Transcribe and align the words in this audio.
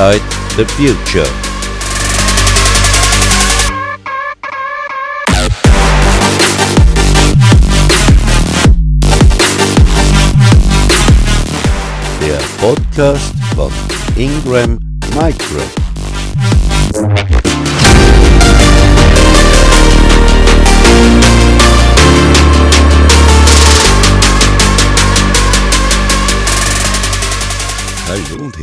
Inside 0.00 0.22
the 0.56 0.64
Future. 0.64 1.26
Der 12.22 12.38
Podcast 12.58 13.34
von 13.54 13.70
Ingram 14.16 14.78
Micro. 15.14 15.79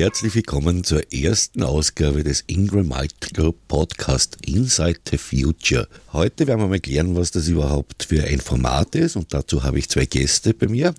Herzlich 0.07 0.35
willkommen 0.35 0.85
zur 0.85 1.11
ersten 1.11 1.63
Ausgabe 1.63 2.23
des 2.23 2.45
Ingram 2.47 2.87
Micro 2.87 3.51
Podcast 3.67 4.37
Inside 4.45 5.01
the 5.11 5.17
Future. 5.17 5.85
Heute 6.13 6.47
werden 6.47 6.61
wir 6.61 6.67
mal 6.69 6.79
klären, 6.79 7.13
was 7.17 7.31
das 7.31 7.49
überhaupt 7.49 8.03
für 8.03 8.23
ein 8.23 8.39
Format 8.39 8.95
ist 8.95 9.17
und 9.17 9.33
dazu 9.33 9.63
habe 9.63 9.79
ich 9.79 9.89
zwei 9.89 10.05
Gäste 10.05 10.53
bei 10.53 10.69
mir, 10.69 10.93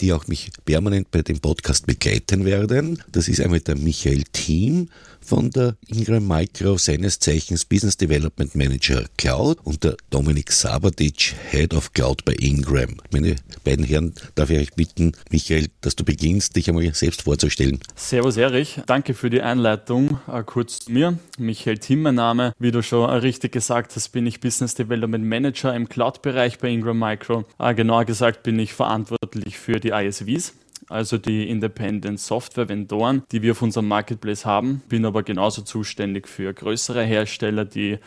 die 0.00 0.14
auch 0.14 0.26
mich 0.26 0.50
permanent 0.64 1.10
bei 1.10 1.20
dem 1.20 1.38
Podcast 1.38 1.84
begleiten 1.86 2.46
werden. 2.46 3.02
Das 3.12 3.28
ist 3.28 3.42
einmal 3.42 3.60
der 3.60 3.76
Michael 3.76 4.22
Thiem 4.32 4.88
von 5.26 5.50
der 5.50 5.76
Ingram 5.88 6.26
Micro, 6.26 6.78
seines 6.78 7.18
Zeichens 7.18 7.64
Business 7.64 7.96
Development 7.96 8.54
Manager 8.54 9.04
Cloud 9.16 9.58
und 9.64 9.82
der 9.82 9.96
Dominik 10.08 10.52
Sabatic, 10.52 11.34
Head 11.50 11.74
of 11.74 11.92
Cloud 11.92 12.24
bei 12.24 12.34
Ingram. 12.34 12.96
Meine 13.10 13.34
beiden 13.64 13.84
Herren, 13.84 14.14
darf 14.36 14.50
ich 14.50 14.58
euch 14.58 14.74
bitten, 14.74 15.12
Michael, 15.30 15.66
dass 15.80 15.96
du 15.96 16.04
beginnst, 16.04 16.54
dich 16.54 16.68
einmal 16.68 16.94
selbst 16.94 17.22
vorzustellen. 17.22 17.80
Servus 17.96 18.36
Erich, 18.46 18.80
danke 18.86 19.14
für 19.14 19.28
die 19.28 19.42
Einleitung. 19.42 20.20
Äh, 20.32 20.44
kurz 20.44 20.78
zu 20.78 20.92
mir, 20.92 21.18
Michael 21.36 21.78
Thiem 21.78 22.02
mein 22.02 22.14
Name. 22.14 22.52
Wie 22.60 22.70
du 22.70 22.80
schon 22.80 23.10
richtig 23.10 23.50
gesagt 23.50 23.96
hast, 23.96 24.10
bin 24.10 24.24
ich 24.24 24.38
Business 24.38 24.76
Development 24.76 25.24
Manager 25.24 25.74
im 25.74 25.88
Cloud-Bereich 25.88 26.60
bei 26.60 26.68
Ingram 26.68 26.96
Micro. 26.96 27.44
Äh, 27.58 27.74
genauer 27.74 28.04
gesagt 28.04 28.44
bin 28.44 28.56
ich 28.60 28.72
verantwortlich 28.72 29.58
für 29.58 29.80
die 29.80 29.88
ISVs 29.88 30.54
also 30.88 31.18
die 31.18 31.50
Independent 31.50 32.20
Software 32.20 32.68
Vendoren, 32.68 33.24
die 33.32 33.42
wir 33.42 33.50
auf 33.50 33.62
unserem 33.62 33.88
Marketplace 33.88 34.46
haben. 34.46 34.82
Bin 34.88 35.04
aber 35.04 35.24
genauso 35.24 35.62
zuständig 35.62 36.28
für 36.28 36.54
größere 36.54 37.02
Hersteller, 37.02 37.64
die 37.64 37.98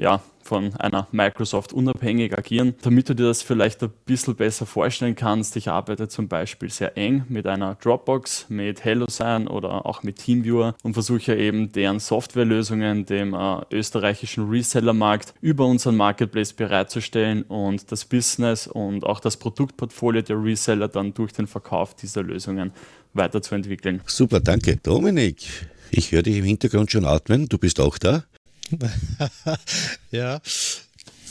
ja, 0.00 0.22
von 0.42 0.74
einer 0.76 1.06
Microsoft 1.12 1.72
unabhängig 1.72 2.36
agieren. 2.36 2.74
Damit 2.82 3.08
du 3.08 3.14
dir 3.14 3.26
das 3.26 3.42
vielleicht 3.42 3.82
ein 3.84 3.90
bisschen 4.06 4.34
besser 4.34 4.66
vorstellen 4.66 5.14
kannst, 5.14 5.54
ich 5.54 5.68
arbeite 5.68 6.08
zum 6.08 6.26
Beispiel 6.26 6.70
sehr 6.70 6.96
eng 6.96 7.24
mit 7.28 7.46
einer 7.46 7.76
Dropbox, 7.76 8.46
mit 8.48 8.84
HelloSign 8.84 9.46
oder 9.46 9.86
auch 9.86 10.02
mit 10.02 10.16
TeamViewer 10.16 10.74
und 10.82 10.94
versuche 10.94 11.36
eben 11.36 11.70
deren 11.70 12.00
Softwarelösungen 12.00 13.06
dem 13.06 13.34
äh, 13.34 13.60
österreichischen 13.70 14.48
Resellermarkt 14.48 15.34
über 15.40 15.66
unseren 15.66 15.96
Marketplace 15.96 16.52
bereitzustellen 16.54 17.42
und 17.42 17.92
das 17.92 18.04
Business 18.04 18.66
und 18.66 19.04
auch 19.04 19.20
das 19.20 19.36
Produktportfolio 19.36 20.22
der 20.22 20.42
Reseller 20.42 20.88
dann 20.88 21.14
durch 21.14 21.32
den 21.32 21.46
Verkauf 21.46 21.94
dieser 21.94 22.22
Lösungen 22.22 22.72
weiterzuentwickeln. 23.12 24.00
Super, 24.06 24.40
danke. 24.40 24.78
Dominik, 24.82 25.46
ich 25.90 26.10
höre 26.10 26.22
dich 26.22 26.38
im 26.38 26.44
Hintergrund 26.44 26.90
schon 26.90 27.04
atmen. 27.04 27.48
Du 27.48 27.58
bist 27.58 27.78
auch 27.78 27.98
da. 27.98 28.24
ja, 30.10 30.40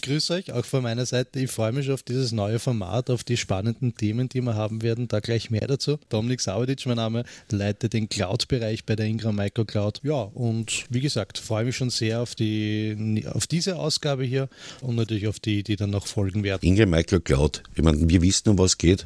grüß 0.01 0.31
euch, 0.31 0.51
auch 0.51 0.65
von 0.65 0.83
meiner 0.83 1.05
Seite. 1.05 1.39
Ich 1.39 1.51
freue 1.51 1.71
mich 1.71 1.91
auf 1.91 2.03
dieses 2.03 2.31
neue 2.31 2.59
Format, 2.59 3.09
auf 3.09 3.23
die 3.23 3.37
spannenden 3.37 3.95
Themen, 3.95 4.29
die 4.29 4.41
wir 4.41 4.55
haben 4.55 4.81
werden. 4.81 5.07
Da 5.07 5.19
gleich 5.19 5.49
mehr 5.49 5.67
dazu. 5.67 5.99
Dominik 6.09 6.41
Saudic, 6.41 6.85
mein 6.85 6.97
Name, 6.97 7.23
leite 7.49 7.89
den 7.89 8.09
Cloud-Bereich 8.09 8.85
bei 8.85 8.95
der 8.95 9.05
Ingram 9.05 9.35
Micro 9.35 9.65
Cloud. 9.65 10.01
Ja, 10.03 10.21
und 10.21 10.85
wie 10.89 11.01
gesagt, 11.01 11.37
freue 11.37 11.65
mich 11.65 11.75
schon 11.75 11.89
sehr 11.89 12.21
auf, 12.21 12.35
die, 12.35 13.25
auf 13.31 13.47
diese 13.47 13.77
Ausgabe 13.77 14.23
hier 14.23 14.49
und 14.81 14.95
natürlich 14.95 15.27
auf 15.27 15.39
die, 15.39 15.63
die 15.63 15.75
dann 15.75 15.91
noch 15.91 16.07
folgen 16.07 16.43
werden. 16.43 16.65
Ingram 16.65 16.89
Micro 16.89 17.19
Cloud, 17.19 17.63
ich 17.75 17.83
meine, 17.83 18.07
wir 18.09 18.21
wissen, 18.21 18.49
um 18.49 18.57
was 18.57 18.77
geht. 18.77 19.05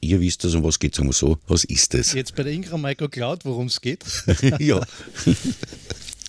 Ihr 0.00 0.20
wisst 0.20 0.44
es, 0.44 0.54
um 0.54 0.62
was 0.62 0.78
geht, 0.78 0.94
sagen 0.94 1.08
wir 1.08 1.14
so. 1.14 1.38
Was 1.46 1.64
ist 1.64 1.94
es? 1.94 2.12
Jetzt 2.12 2.34
bei 2.36 2.42
der 2.42 2.52
Ingram 2.52 2.82
Micro 2.82 3.08
Cloud, 3.08 3.44
worum 3.44 3.68
es 3.68 3.80
geht. 3.80 4.04
ja. 4.58 4.80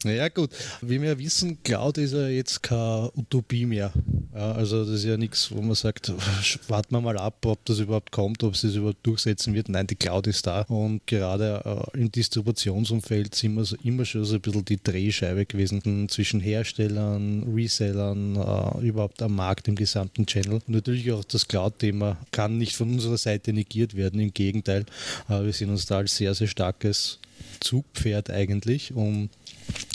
Naja, 0.06 0.30
gut. 0.30 0.52
Wie 0.82 1.02
wir 1.02 1.18
wissen, 1.18 1.58
Cloud 1.64 1.98
ist 1.98 2.14
ja 2.14 2.28
jetzt 2.28 2.62
keine 2.62 3.12
Utopie 3.16 3.66
mehr. 3.66 3.92
Ja, 4.36 4.52
also, 4.52 4.86
das 4.86 5.00
ist 5.00 5.06
ja 5.06 5.18
nichts, 5.18 5.52
wo 5.52 5.64
man 5.64 5.74
sagt, 5.74 6.14
warten 6.68 6.94
wir 6.94 7.02
mal 7.02 7.18
ab, 7.18 7.44
ob 7.44 7.66
das 7.66 7.80
überhaupt 7.80 8.12
kommt, 8.12 8.44
ob 8.44 8.54
es 8.54 8.62
das 8.62 8.76
überhaupt 8.76 9.04
durchsetzen 9.04 9.56
wird. 9.56 9.68
Nein, 9.68 9.88
die 9.88 9.96
Cloud 9.96 10.28
ist 10.28 10.46
da. 10.46 10.62
Und 10.62 11.08
gerade 11.08 11.90
äh, 11.96 12.00
im 12.00 12.12
Distributionsumfeld 12.12 13.34
sind 13.34 13.56
wir 13.56 13.66
so 13.66 13.76
immer 13.84 14.06
schon 14.06 14.26
so 14.26 14.36
ein 14.36 14.42
bisschen 14.42 14.64
die 14.66 14.82
Drehscheibe 14.82 15.48
gewesen 15.48 16.08
zwischen 16.08 16.40
Herstellern, 16.40 17.42
Resellern, 17.56 18.36
äh, 18.36 18.86
überhaupt 18.86 19.24
am 19.24 19.36
Markt, 19.36 19.68
im 19.68 19.76
gesamten 19.76 20.28
Channel. 20.28 20.54
Und 20.54 20.70
natürlich 20.70 21.12
auch 21.14 21.24
das 21.24 21.48
Cloud-Thema 21.48 22.18
kann 22.30 22.60
nicht 22.60 22.76
von 22.76 22.92
unserer 22.92 23.18
Seite 23.18 23.54
negiert 23.54 23.96
werden. 23.96 24.20
Im 24.20 24.32
Gegenteil, 24.32 24.86
äh, 25.30 25.44
wir 25.44 25.52
sehen 25.52 25.72
uns 25.72 25.88
da 25.88 25.98
als 25.98 26.16
sehr, 26.16 26.36
sehr 26.36 26.48
starkes 26.48 27.18
Zugpferd 27.66 28.30
eigentlich, 28.30 28.94
um 28.94 29.30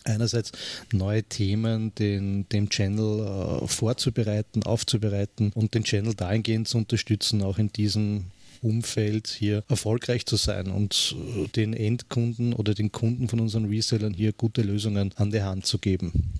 einerseits 0.05 0.53
neue 0.93 1.23
Themen 1.23 1.95
den, 1.95 2.49
dem 2.49 2.69
Channel 2.69 3.63
äh, 3.63 3.67
vorzubereiten, 3.69 4.65
aufzubereiten 4.65 5.53
und 5.55 5.75
den 5.75 5.85
Channel 5.85 6.15
dahingehend 6.15 6.69
zu 6.69 6.79
unterstützen, 6.79 7.43
auch 7.43 7.59
in 7.59 7.73
diesem 7.73 8.25
Umfeld 8.61 9.29
hier 9.29 9.63
erfolgreich 9.69 10.27
zu 10.27 10.37
sein 10.37 10.67
und 10.67 11.15
äh, 11.17 11.49
den 11.49 11.73
Endkunden 11.73 12.53
oder 12.53 12.75
den 12.75 12.93
Kunden 12.93 13.29
von 13.29 13.41
unseren 13.41 13.67
Resellern 13.67 14.13
hier 14.13 14.33
gute 14.33 14.63
Lösungen 14.63 15.13
an 15.17 15.31
die 15.31 15.43
Hand 15.43 15.65
zu 15.65 15.79
geben. 15.79 16.40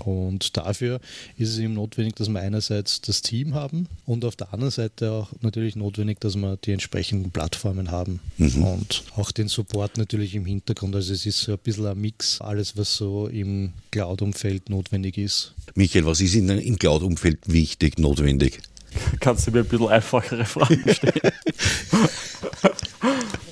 Und 0.00 0.56
dafür 0.56 1.00
ist 1.36 1.50
es 1.50 1.58
eben 1.58 1.74
notwendig, 1.74 2.16
dass 2.16 2.28
wir 2.28 2.40
einerseits 2.40 3.00
das 3.00 3.22
Team 3.22 3.54
haben 3.54 3.88
und 4.06 4.24
auf 4.24 4.36
der 4.36 4.52
anderen 4.52 4.70
Seite 4.70 5.12
auch 5.12 5.28
natürlich 5.40 5.76
notwendig, 5.76 6.20
dass 6.20 6.36
wir 6.36 6.56
die 6.56 6.72
entsprechenden 6.72 7.30
Plattformen 7.30 7.90
haben 7.90 8.20
mhm. 8.36 8.62
und 8.62 9.04
auch 9.16 9.30
den 9.30 9.48
Support 9.48 9.98
natürlich 9.98 10.34
im 10.34 10.46
Hintergrund. 10.46 10.94
Also 10.94 11.12
es 11.12 11.26
ist 11.26 11.40
so 11.40 11.52
ein 11.52 11.58
bisschen 11.58 11.86
ein 11.86 12.00
Mix, 12.00 12.40
alles 12.40 12.76
was 12.76 12.96
so 12.96 13.28
im 13.28 13.72
Cloud-Umfeld 13.90 14.70
notwendig 14.70 15.18
ist. 15.18 15.54
Michael, 15.74 16.06
was 16.06 16.20
ist 16.20 16.34
Ihnen 16.34 16.58
im 16.58 16.78
Cloud-Umfeld 16.78 17.38
wichtig, 17.46 17.98
notwendig? 17.98 18.60
Kannst 19.20 19.46
du 19.46 19.50
mir 19.50 19.60
ein 19.60 19.66
bisschen 19.66 19.88
einfachere 19.88 20.44
Fragen 20.44 20.84
stellen? 20.92 21.32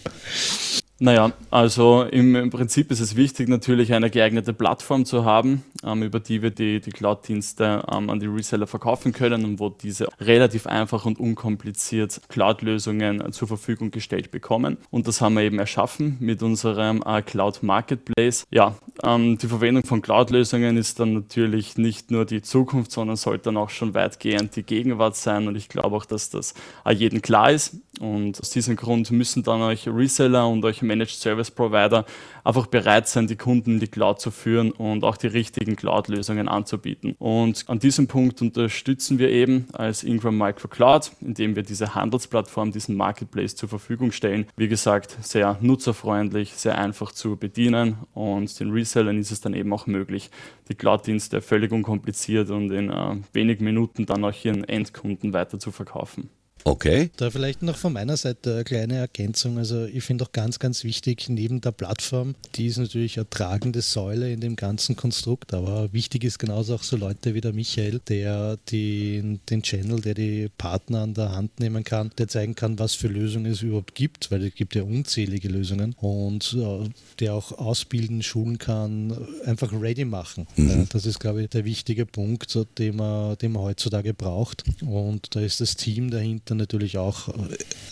Naja, 0.99 1.33
also 1.51 2.05
im, 2.05 2.35
im, 2.37 2.49
Prinzip 2.49 2.91
ist 2.91 3.01
es 3.01 3.17
wichtig, 3.17 3.51
natürlich 3.51 3.93
eine 3.93 4.09
geeignete 4.09 4.55
Plattform 4.55 5.05
zu 5.05 5.27
haben, 5.27 5.63
ähm, 5.85 6.03
über 6.03 6.21
die 6.21 6.41
wir 6.41 6.51
die, 6.51 6.81
die 6.81 6.91
Cloud-Dienste 6.91 7.85
ähm, 7.93 8.09
an 8.09 8.19
die 8.19 8.27
Reseller 8.27 8.67
verkaufen 8.67 9.13
können 9.13 9.45
und 9.45 9.61
wo 9.61 9.69
diese 9.69 10.09
relativ 10.21 10.67
einfach 10.67 11.05
und 11.05 11.21
unkompliziert 11.21 12.23
Cloud-Lösungen 12.31 13.31
zur 13.33 13.47
Verfügung 13.47 13.91
gestellt 13.91 14.31
bekommen. 14.31 14.79
Und 14.91 15.07
das 15.07 15.21
haben 15.21 15.35
wir 15.35 15.43
eben 15.43 15.59
erschaffen 15.59 16.17
mit 16.19 16.43
unserem 16.43 17.03
äh, 17.05 17.21
Cloud 17.21 17.63
Marketplace. 17.63 18.47
Ja, 18.51 18.75
ähm, 19.05 19.37
die 19.37 19.49
Verwendung 19.49 19.85
von 19.85 20.01
Cloud-Lösungen 20.01 20.79
ist 20.79 20.99
dann 20.99 21.13
natürlich 21.13 21.77
nicht 21.77 22.11
nur 22.11 22.25
die 22.25 22.41
Zukunft, 22.41 22.91
sondern 22.91 23.17
sollte 23.17 23.45
dann 23.45 23.59
auch 23.59 23.71
schon 23.71 23.93
weitgehend 23.93 24.57
die 24.57 24.63
Gegenwart 24.63 25.17
sein. 25.17 25.47
Und 25.47 25.57
ich 25.57 25.69
glaube 25.69 25.95
auch, 25.95 26.07
dass 26.07 26.31
das 26.31 26.55
äh, 26.87 26.93
jedem 26.93 27.21
klar 27.21 27.51
ist. 27.51 27.77
Und 28.01 28.41
aus 28.41 28.51
diesem 28.51 28.77
Grund 28.77 29.11
müssen 29.11 29.43
dann 29.43 29.63
euch 29.63 29.89
Reseller 29.89 30.49
und 30.49 30.65
euch 30.65 30.83
Managed 30.87 31.17
Service 31.17 31.51
Provider 31.51 32.05
einfach 32.45 32.67
bereit 32.67 33.09
sein, 33.09 33.27
die 33.27 33.37
Kunden 33.37 33.73
in 33.73 33.81
die 33.81 33.89
Cloud 33.89 34.21
zu 34.21 34.31
führen 34.31 34.71
und 34.71 35.05
auch 35.05 35.17
die 35.17 35.27
richtigen 35.27 35.77
Cloud-Lösungen 35.77 36.49
anzubieten. 36.49 37.17
Und 37.19 37.65
an 37.69 37.79
diesem 37.79 38.07
Punkt 38.07 38.41
unterstützen 38.41 39.19
wir 39.19 39.31
eben 39.31 39.67
als 39.73 40.05
Ingram 40.05 40.39
Micro 40.39 40.69
Cloud, 40.69 41.13
indem 41.21 41.57
wir 41.57 41.63
diese 41.63 41.95
Handelsplattform, 41.95 42.73
diesen 42.73 42.97
Marketplace 42.97 43.57
zur 43.57 43.69
Verfügung 43.69 44.13
stellen. 44.13 44.47
Wie 44.57 44.69
gesagt, 44.69 45.17
sehr 45.21 45.59
nutzerfreundlich, 45.61 46.55
sehr 46.55 46.79
einfach 46.79 47.13
zu 47.13 47.37
bedienen 47.37 47.99
und 48.15 48.59
den 48.61 48.71
Resellern 48.71 49.19
ist 49.19 49.33
es 49.33 49.41
dann 49.41 49.55
eben 49.55 49.73
auch 49.73 49.87
möglich, 49.87 50.31
die 50.69 50.75
Cloud-Dienste 50.75 51.41
völlig 51.41 51.73
unkompliziert 51.73 52.51
und 52.51 52.71
in 52.71 52.91
äh, 52.91 53.17
wenigen 53.33 53.65
Minuten 53.65 54.07
dann 54.07 54.25
auch 54.25 54.45
ihren 54.45 54.65
Endkunden 54.65 55.33
weiter 55.33 55.59
zu 55.59 55.73
verkaufen. 55.73 56.31
Okay. 56.67 57.11
Da 57.17 57.31
vielleicht 57.31 57.63
noch 57.63 57.77
von 57.77 57.93
meiner 57.93 58.17
Seite 58.17 58.55
eine 58.55 58.65
kleine 58.65 58.97
Ergänzung. 58.97 59.57
Also 59.57 59.85
ich 59.85 60.03
finde 60.03 60.25
auch 60.25 60.33
ganz, 60.33 60.59
ganz 60.59 60.83
wichtig, 60.83 61.29
neben 61.29 61.61
der 61.61 61.71
Plattform, 61.71 62.35
die 62.57 62.67
ist 62.67 62.79
natürlich 62.79 63.19
eine 63.19 63.31
tragende 63.31 63.83
Säule 63.83 64.33
in 64.33 64.41
dem 64.41 64.57
ganzen 64.57 64.97
Konstrukt, 64.97 65.55
aber 65.55 65.93
wichtig 65.93 66.25
ist 66.25 66.41
genauso 66.41 66.75
auch 66.75 66.83
so 66.83 66.97
Leute 66.97 67.35
wie 67.35 67.41
der 67.41 67.53
Michael, 67.53 68.01
der 68.09 68.59
die, 68.69 69.39
den 69.49 69.63
Channel, 69.63 70.01
der 70.01 70.15
die 70.15 70.51
Partner 70.59 71.03
an 71.03 71.15
der 71.15 71.31
Hand 71.31 71.61
nehmen 71.61 71.85
kann, 71.85 72.11
der 72.19 72.27
zeigen 72.27 72.57
kann, 72.57 72.81
was 72.81 72.95
für 72.95 73.07
Lösungen 73.07 73.53
es 73.53 73.63
überhaupt 73.63 73.95
gibt, 73.95 74.33
weil 74.33 74.43
es 74.43 74.55
gibt 74.57 74.75
ja 74.75 74.83
unzählige 74.83 75.49
Lösungen 75.49 75.95
und 76.01 76.53
äh, 76.59 76.89
der 77.21 77.35
auch 77.35 77.53
ausbilden, 77.53 78.25
schulen 78.25 78.59
kann, 78.59 79.17
einfach 79.45 79.73
ready 79.73 80.05
machen. 80.05 80.49
Mhm. 80.57 80.89
Das 80.89 81.07
ist, 81.07 81.21
glaube 81.21 81.45
ich, 81.45 81.51
der 81.51 81.65
wichtige 81.65 82.07
Punkt, 82.07 82.59
den 82.77 82.97
man, 82.97 83.39
den 83.39 83.53
man 83.53 83.63
heutzutage 83.63 84.15
braucht 84.15 84.65
und 84.85 85.37
da 85.37 85.41
ist 85.41 85.61
das 85.61 85.77
Team 85.77 86.11
dahinter 86.11 86.56
natürlich 86.57 86.99
auch 86.99 87.29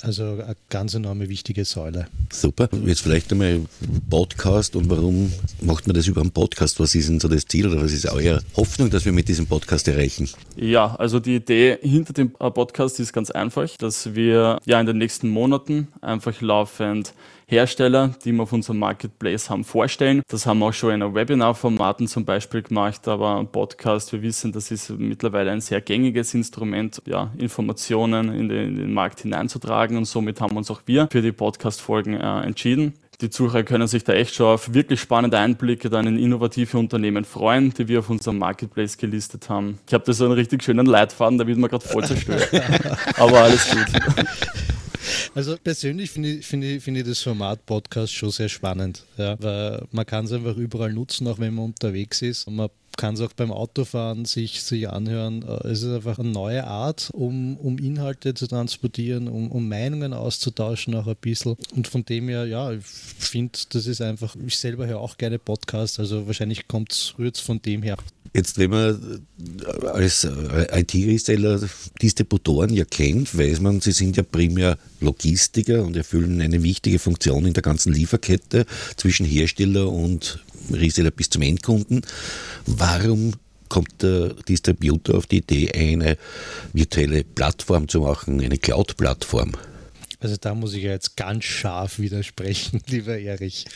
also 0.03 0.25
eine 0.25 0.57
ganz 0.69 0.95
enorme 0.95 1.29
wichtige 1.29 1.65
Säule. 1.65 2.07
Super. 2.33 2.69
Jetzt 2.85 3.03
vielleicht 3.03 3.33
einmal 3.33 3.61
Podcast 4.11 4.77
und 4.77 4.91
warum 4.91 5.33
macht 5.61 5.87
man 5.87 5.95
das 5.95 6.07
über 6.07 6.21
einen 6.21 6.31
Podcast? 6.31 6.79
Was 6.81 6.95
ist 6.95 7.09
denn 7.09 7.21
so 7.21 7.29
das 7.29 7.47
Ziel 7.47 7.67
oder 7.69 7.83
was 7.83 7.93
ist 7.93 8.07
eure 8.07 8.43
Hoffnung, 8.57 8.91
dass 8.91 9.05
wir 9.05 9.13
mit 9.13 9.29
diesem 9.29 9.47
Podcast 9.47 9.89
erreichen? 9.89 10.29
Ja, 10.57 10.95
also 10.97 11.21
die 11.21 11.37
Idee 11.37 11.79
hinter 11.81 12.13
dem 12.13 12.33
Podcast 12.33 13.01
ist 13.01 13.13
ganz 13.13 13.31
einfach, 13.31 13.71
dass 13.79 14.15
wir 14.15 14.59
ja 14.65 14.81
in 14.81 14.87
den 14.87 14.99
nächsten 14.99 15.29
Monaten 15.29 15.89
einfach 16.01 16.41
laufend 16.41 17.15
Hersteller, 17.47 18.15
die 18.25 18.33
wir 18.33 18.43
auf 18.43 18.53
unserem 18.53 18.79
Marketplace 18.79 19.51
haben, 19.51 19.65
vorstellen. 19.65 20.23
Das 20.29 20.47
haben 20.47 20.59
wir 20.61 20.67
auch 20.67 20.73
schon 20.73 21.01
in 21.01 21.15
Webinar-Formaten 21.15 22.09
zum 22.09 22.25
Beispiel 22.25 22.63
gemacht, 22.63 23.07
aber 23.09 23.39
ein 23.39 23.49
Podcast, 23.49 24.13
wir 24.13 24.23
wissen, 24.23 24.53
das 24.53 24.71
ist 24.71 24.91
mittlerweile 24.91 25.51
ein 25.51 25.61
sehr 25.61 25.81
gängiges 25.81 26.35
Instrument, 26.35 27.03
ja, 27.07 27.31
Informationen 27.39 28.33
in 28.33 28.49
den, 28.49 28.69
in 28.69 28.77
den 28.77 28.93
Markt 28.93 29.21
hineinzutragen 29.21 29.97
und 29.97 30.07
somit 30.07 30.41
haben 30.41 30.57
uns 30.57 30.71
auch 30.71 30.83
wir 30.87 31.09
für 31.11 31.23
die 31.23 31.33
Podcast-Folgen 31.33 32.15
äh, 32.15 32.41
entschieden. 32.43 32.95
Die 33.21 33.31
Zuhörer 33.31 33.63
können 33.63 33.87
sich 33.87 34.05
da 34.05 34.13
echt 34.13 34.35
schon 34.35 34.47
auf 34.47 34.75
wirklich 34.75 35.01
spannende 35.01 35.39
Einblicke 35.39 35.89
dann 35.89 36.07
in 36.07 36.19
innovative 36.19 36.79
Unternehmen 36.79 37.25
freuen, 37.25 37.73
die 37.73 37.87
wir 37.89 38.01
auf 38.01 38.11
unserem 38.11 38.39
Marketplace 38.39 38.97
gelistet 38.97 39.49
haben. 39.49 39.79
Ich 39.87 39.95
habe 39.95 40.05
da 40.05 40.13
so 40.13 40.25
einen 40.25 40.35
richtig 40.35 40.63
schönen 40.63 40.87
Leitfaden, 40.87 41.39
da 41.39 41.47
wird 41.47 41.59
man 41.59 41.71
gerade 41.71 41.87
voll 41.87 42.05
zerstört. 42.05 42.49
Aber 43.17 43.43
alles 43.43 43.71
gut. 43.71 43.87
Also 45.35 45.57
persönlich 45.63 46.11
finde 46.11 46.31
ich, 46.31 46.47
find 46.47 46.65
ich, 46.65 46.83
find 46.83 46.97
ich 46.97 47.05
das 47.05 47.21
Format 47.21 47.65
Podcast 47.67 48.13
schon 48.13 48.31
sehr 48.31 48.49
spannend, 48.49 49.05
ja, 49.17 49.37
weil 49.41 49.87
man 49.91 50.07
kann 50.07 50.25
es 50.25 50.33
einfach 50.33 50.57
überall 50.57 50.93
nutzen, 50.93 51.27
auch 51.29 51.39
wenn 51.39 51.55
man 51.55 51.67
unterwegs 51.67 52.23
ist. 52.23 52.47
Und 52.47 52.57
man 52.57 52.71
kann 52.97 53.15
es 53.15 53.21
auch 53.21 53.33
beim 53.33 53.51
Autofahren 53.51 54.25
sich, 54.25 54.63
sich 54.63 54.89
anhören. 54.89 55.43
Äh, 55.43 55.69
es 55.69 55.83
ist 55.83 55.93
einfach 55.93 56.19
eine 56.19 56.29
neue 56.29 56.65
Art, 56.65 57.11
um, 57.13 57.57
um 57.57 57.79
Inhalte 57.79 58.35
zu 58.35 58.47
transportieren, 58.47 59.29
um, 59.29 59.51
um 59.51 59.69
Meinungen 59.69 60.13
auszutauschen 60.13 60.95
auch 60.95 61.07
ein 61.07 61.17
bisschen. 61.17 61.57
Und 61.75 61.89
von 61.89 62.05
dem 62.05 62.29
her, 62.29 62.47
ja, 62.47 62.73
ich 62.73 62.85
finde, 62.85 63.59
das 63.71 63.87
ist 63.87 64.01
einfach, 64.01 64.37
ich 64.47 64.59
selber 64.59 64.87
höre 64.87 65.01
auch 65.01 65.17
gerne 65.17 65.39
Podcasts, 65.39 65.99
also 65.99 66.27
wahrscheinlich 66.27 66.69
kommt 66.69 66.93
es 66.93 67.41
von 67.41 67.61
dem 67.61 67.83
her. 67.83 67.97
Jetzt, 68.35 68.59
wenn 68.59 68.71
man 68.71 69.25
äh, 69.63 69.87
als 69.87 70.25
äh, 70.25 70.81
IT-Reseller 70.81 71.61
Distributoren 72.03 72.75
ja 72.75 72.85
kennt, 72.85 73.39
weiß 73.39 73.61
man, 73.61 73.81
sie 73.81 73.93
sind 73.93 74.17
ja 74.17 74.25
primär 74.25 74.77
Logistiker 75.01 75.85
und 75.85 75.97
erfüllen 75.97 76.41
eine 76.41 76.63
wichtige 76.65 76.99
Funktion 76.99 77.47
in 77.47 77.53
der 77.53 77.63
ganzen 77.63 77.93
Lieferkette 77.93 78.67
zwischen 78.97 79.25
Hersteller 79.25 79.89
und 79.89 80.45
Reseller 80.73 81.13
bis 81.13 81.31
zum 81.31 81.43
Endkunden. 81.43 82.03
Warum 82.67 83.35
kommt 83.69 84.03
der 84.03 84.35
Distributor 84.49 85.17
auf 85.17 85.27
die 85.27 85.39
Idee, 85.39 85.71
eine 85.73 86.19
virtuelle 86.73 87.23
Plattform 87.23 87.89
zu 87.89 88.01
machen, 88.01 88.41
eine 88.41 88.59
Cloud-Plattform? 88.59 89.53
Also 90.19 90.37
da 90.41 90.55
muss 90.55 90.73
ich 90.75 90.83
ja 90.83 90.91
jetzt 90.91 91.17
ganz 91.17 91.45
scharf 91.45 91.99
widersprechen, 91.99 92.81
lieber 92.89 93.19
Erich. 93.19 93.67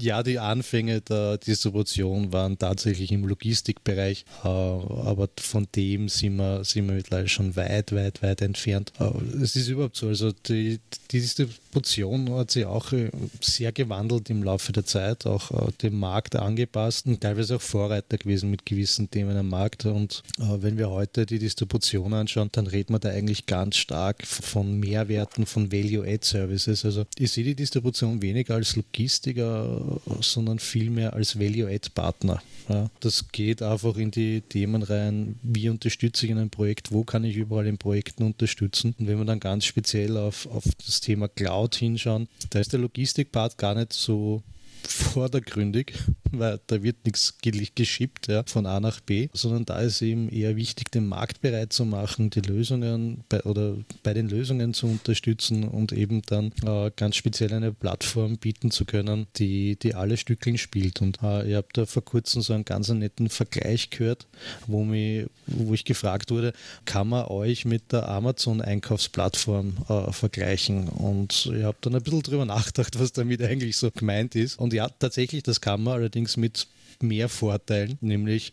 Ja, 0.00 0.22
die 0.22 0.38
Anfänge 0.38 1.00
der 1.00 1.38
Distribution 1.38 2.32
waren 2.32 2.58
tatsächlich 2.58 3.10
im 3.12 3.24
Logistikbereich, 3.24 4.24
äh, 4.44 4.48
aber 4.48 5.28
von 5.40 5.66
dem 5.74 6.08
sind 6.08 6.36
wir, 6.36 6.64
sind 6.64 6.86
wir 6.88 6.94
mittlerweile 6.94 7.28
schon 7.28 7.56
weit, 7.56 7.92
weit, 7.92 8.22
weit 8.22 8.42
entfernt. 8.42 8.92
Äh, 9.00 9.10
es 9.42 9.56
ist 9.56 9.68
überhaupt 9.68 9.96
so, 9.96 10.08
also 10.08 10.32
die, 10.32 10.80
die 11.10 11.20
Distribution 11.20 12.30
hat 12.32 12.50
sich 12.50 12.66
auch 12.66 12.92
äh, 12.92 13.10
sehr 13.40 13.72
gewandelt 13.72 14.30
im 14.30 14.42
Laufe 14.42 14.72
der 14.72 14.84
Zeit, 14.84 15.26
auch 15.26 15.50
dem 15.82 15.98
Markt 15.98 16.36
angepasst 16.36 17.06
und 17.06 17.20
teilweise 17.20 17.56
auch 17.56 17.60
Vorreiter 17.60 18.18
gewesen 18.18 18.50
mit 18.50 18.66
gewissen 18.66 19.10
Themen 19.10 19.36
am 19.36 19.48
Markt. 19.48 19.86
Und 19.86 20.22
wenn 20.38 20.78
wir 20.78 20.90
heute 20.90 21.26
die 21.26 21.38
Distribution 21.38 22.12
anschauen, 22.12 22.48
dann 22.52 22.66
reden 22.66 22.94
wir 22.94 22.98
da 22.98 23.10
eigentlich 23.10 23.46
ganz 23.46 23.76
stark 23.76 24.26
von 24.26 24.78
Mehrwerten, 24.78 25.46
von 25.46 25.72
Value-Add-Services. 25.72 26.84
Also 26.84 27.04
ich 27.18 27.30
sehe 27.30 27.44
die 27.44 27.54
Distribution 27.54 28.22
weniger 28.22 28.54
als 28.54 28.76
Logistiker 29.18 30.00
sondern 30.20 30.58
vielmehr 30.58 31.12
als 31.12 31.38
Value-Add-Partner. 31.38 32.42
Ja, 32.68 32.90
das 33.00 33.28
geht 33.32 33.62
einfach 33.62 33.96
in 33.96 34.10
die 34.10 34.42
Themen 34.42 34.82
rein, 34.82 35.38
wie 35.42 35.68
unterstütze 35.68 36.26
ich 36.26 36.32
in 36.32 36.38
einem 36.38 36.50
Projekt, 36.50 36.92
wo 36.92 37.02
kann 37.04 37.24
ich 37.24 37.36
überall 37.36 37.66
in 37.66 37.78
Projekten 37.78 38.24
unterstützen. 38.24 38.94
Und 38.98 39.06
wenn 39.06 39.18
wir 39.18 39.24
dann 39.24 39.40
ganz 39.40 39.64
speziell 39.64 40.16
auf, 40.16 40.46
auf 40.46 40.64
das 40.84 41.00
Thema 41.00 41.28
Cloud 41.28 41.74
hinschauen, 41.76 42.28
da 42.50 42.58
ist 42.58 42.72
der 42.72 42.80
Logistikpart 42.80 43.56
gar 43.58 43.74
nicht 43.74 43.92
so 43.92 44.42
vordergründig, 44.86 45.94
weil 46.30 46.60
da 46.66 46.82
wird 46.82 47.04
nichts 47.04 47.38
geschippt 47.74 48.28
ja, 48.28 48.42
von 48.46 48.66
A 48.66 48.80
nach 48.80 49.00
B, 49.00 49.28
sondern 49.32 49.64
da 49.64 49.80
ist 49.80 50.02
eben 50.02 50.28
eher 50.28 50.56
wichtig, 50.56 50.90
den 50.90 51.06
Markt 51.06 51.40
bereit 51.40 51.72
zu 51.72 51.84
machen, 51.84 52.30
die 52.30 52.40
Lösungen 52.40 53.24
bei, 53.28 53.42
oder 53.42 53.76
bei 54.02 54.14
den 54.14 54.28
Lösungen 54.28 54.74
zu 54.74 54.86
unterstützen 54.86 55.64
und 55.64 55.92
eben 55.92 56.22
dann 56.22 56.52
äh, 56.64 56.90
ganz 56.94 57.16
speziell 57.16 57.52
eine 57.52 57.72
Plattform 57.72 58.38
bieten 58.38 58.70
zu 58.70 58.84
können, 58.84 59.26
die, 59.36 59.76
die 59.76 59.94
alle 59.94 60.16
Stückchen 60.16 60.58
spielt. 60.58 61.00
Und 61.00 61.18
äh, 61.22 61.48
ich 61.48 61.54
habe 61.54 61.68
da 61.72 61.86
vor 61.86 62.04
kurzem 62.04 62.42
so 62.42 62.52
einen 62.52 62.64
ganz 62.64 62.88
netten 62.88 63.28
Vergleich 63.28 63.90
gehört, 63.90 64.26
wo, 64.66 64.84
mich, 64.84 65.26
wo 65.46 65.74
ich 65.74 65.84
gefragt 65.84 66.30
wurde, 66.30 66.52
kann 66.84 67.08
man 67.08 67.26
euch 67.26 67.64
mit 67.64 67.92
der 67.92 68.08
Amazon-Einkaufsplattform 68.08 69.76
äh, 69.88 70.12
vergleichen? 70.12 70.88
Und 70.88 71.50
ich 71.54 71.62
habe 71.62 71.78
dann 71.80 71.94
ein 71.94 72.02
bisschen 72.02 72.22
drüber 72.22 72.44
nachgedacht, 72.44 72.98
was 72.98 73.12
damit 73.12 73.42
eigentlich 73.42 73.76
so 73.76 73.90
gemeint 73.90 74.34
ist. 74.34 74.58
Und 74.58 74.67
ja, 74.72 74.88
tatsächlich, 74.88 75.42
das 75.42 75.60
kann 75.60 75.82
man 75.82 75.94
allerdings 75.94 76.36
mit 76.36 76.66
mehr 77.00 77.28
Vorteilen, 77.28 77.98
nämlich 78.00 78.52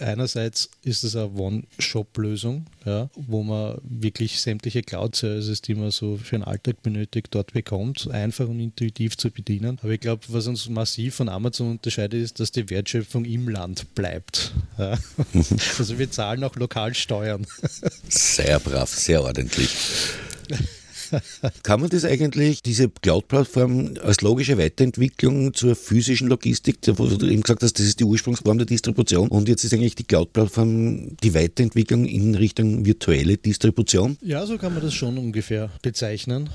Einerseits 0.00 0.70
ist 0.82 1.04
es 1.04 1.14
eine 1.14 1.30
One-Shop-Lösung, 1.30 2.66
ja, 2.84 3.08
wo 3.14 3.42
man 3.42 3.78
wirklich 3.82 4.40
sämtliche 4.40 4.82
Cloud-Services, 4.82 5.62
die 5.62 5.74
man 5.74 5.90
so 5.90 6.16
für 6.16 6.36
den 6.36 6.44
Alltag 6.44 6.82
benötigt, 6.82 7.28
dort 7.30 7.52
bekommt, 7.52 8.10
einfach 8.10 8.48
und 8.48 8.58
intuitiv 8.58 9.16
zu 9.16 9.30
bedienen. 9.30 9.78
Aber 9.82 9.90
ich 9.90 10.00
glaube, 10.00 10.22
was 10.28 10.46
uns 10.46 10.68
massiv 10.68 11.14
von 11.14 11.28
Amazon 11.28 11.72
unterscheidet, 11.72 12.20
ist, 12.20 12.40
dass 12.40 12.50
die 12.50 12.68
Wertschöpfung 12.70 13.24
im 13.24 13.48
Land 13.48 13.94
bleibt. 13.94 14.52
Ja. 14.78 14.98
Also 15.78 15.98
wir 15.98 16.10
zahlen 16.10 16.42
auch 16.44 16.56
lokal 16.56 16.94
Steuern. 16.94 17.46
Sehr 18.08 18.58
brav, 18.58 18.90
sehr 18.90 19.22
ordentlich. 19.22 19.70
Kann 21.62 21.80
man 21.80 21.90
das 21.90 22.04
eigentlich, 22.04 22.62
diese 22.62 22.88
Cloud-Plattform, 22.88 23.94
als 24.02 24.20
logische 24.20 24.58
Weiterentwicklung 24.58 25.54
zur 25.54 25.74
physischen 25.74 26.28
Logistik, 26.28 26.78
wo 26.96 27.06
du 27.06 27.26
eben 27.26 27.42
gesagt 27.42 27.62
hast, 27.62 27.78
das 27.78 27.86
ist 27.86 28.00
die 28.00 28.04
Ursprungsform 28.04 28.58
der 28.58 28.66
Distribution 28.66 29.28
und 29.28 29.48
jetzt 29.48 29.64
ist 29.64 29.74
eigentlich 29.74 29.94
die 29.94 30.04
Cloud-Plattform 30.04 31.16
die 31.22 31.34
Weiterentwicklung 31.34 32.04
in 32.04 32.34
Richtung 32.34 32.84
virtuelle 32.84 33.36
Distribution? 33.36 34.18
Ja, 34.22 34.46
so 34.46 34.58
kann 34.58 34.74
man 34.74 34.82
das 34.82 34.94
schon 34.94 35.18
ungefähr 35.18 35.70
bezeichnen, 35.82 36.50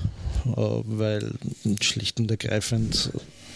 äh, 0.46 0.50
weil 0.56 1.32
schlicht 1.80 2.20
und 2.20 2.30
ergreifend 2.30 3.12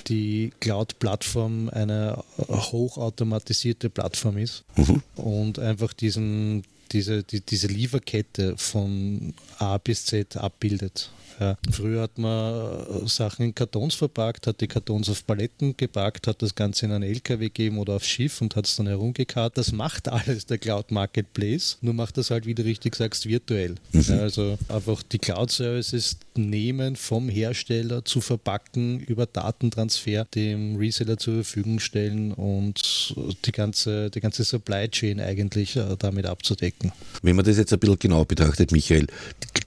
die 0.09 0.53
Cloud-Plattform 0.61 1.69
eine 1.69 2.23
hochautomatisierte 2.39 3.91
Plattform 3.91 4.39
ist 4.39 4.65
mhm. 4.77 5.03
und 5.17 5.59
einfach 5.59 5.93
diesen 5.93 6.65
diese, 6.93 7.23
die, 7.23 7.41
diese 7.41 7.67
Lieferkette 7.67 8.57
von 8.57 9.35
A 9.59 9.79
bis 9.79 10.07
Z 10.07 10.37
abbildet. 10.37 11.11
Ja. 11.41 11.57
Früher 11.71 12.03
hat 12.03 12.19
man 12.19 12.81
äh, 13.05 13.09
Sachen 13.09 13.45
in 13.45 13.55
Kartons 13.55 13.95
verpackt, 13.95 14.47
hat 14.47 14.61
die 14.61 14.67
Kartons 14.67 15.09
auf 15.09 15.27
Paletten 15.27 15.77
gepackt, 15.77 16.27
hat 16.27 16.43
das 16.43 16.55
Ganze 16.55 16.87
in 16.87 16.93
einen 16.93 17.05
LKW 17.05 17.47
gegeben 17.47 17.79
oder 17.79 17.95
aufs 17.95 18.09
Schiff 18.09 18.41
und 18.41 18.57
hat 18.57 18.67
es 18.67 18.77
dann 18.77 18.87
herumgekarrt. 18.87 19.57
Das 19.57 19.73
macht 19.73 20.09
alles 20.09 20.47
der 20.47 20.59
Cloud 20.59 20.91
Marketplace, 20.91 21.79
nur 21.81 21.95
macht 21.95 22.17
das 22.17 22.31
halt, 22.31 22.47
wie 22.47 22.55
du 22.55 22.65
richtig 22.65 22.97
sagst, 22.97 23.27
virtuell. 23.27 23.77
Mhm. 23.93 24.01
Ja, 24.09 24.19
also 24.19 24.59
einfach 24.69 25.03
die 25.03 25.19
Cloud 25.19 25.51
Services 25.51 26.17
nehmen 26.37 26.97
vom 26.97 27.29
Hersteller 27.29 28.05
zu 28.05 28.21
verpacken, 28.21 29.01
über 29.01 29.27
Datentransfer 29.27 30.25
dem 30.35 30.77
Reseller 30.77 31.19
zur 31.19 31.35
Verfügung 31.35 31.81
stellen 31.81 32.33
und 32.33 33.15
die 33.45 33.53
ganze, 33.53 34.11
die 34.11 34.21
ganze 34.21 34.45
Supply 34.45 34.89
Chain 34.89 35.21
eigentlich 35.21 35.77
äh, 35.77 35.97
damit 35.99 36.27
abzudecken. 36.27 36.93
Wenn 37.23 37.37
man 37.37 37.45
das 37.45 37.59
jetzt 37.59 37.73
ein 37.73 37.79
bisschen 37.79 37.99
genau 37.99 38.25
betrachtet, 38.25 38.73
Michael, 38.73 39.07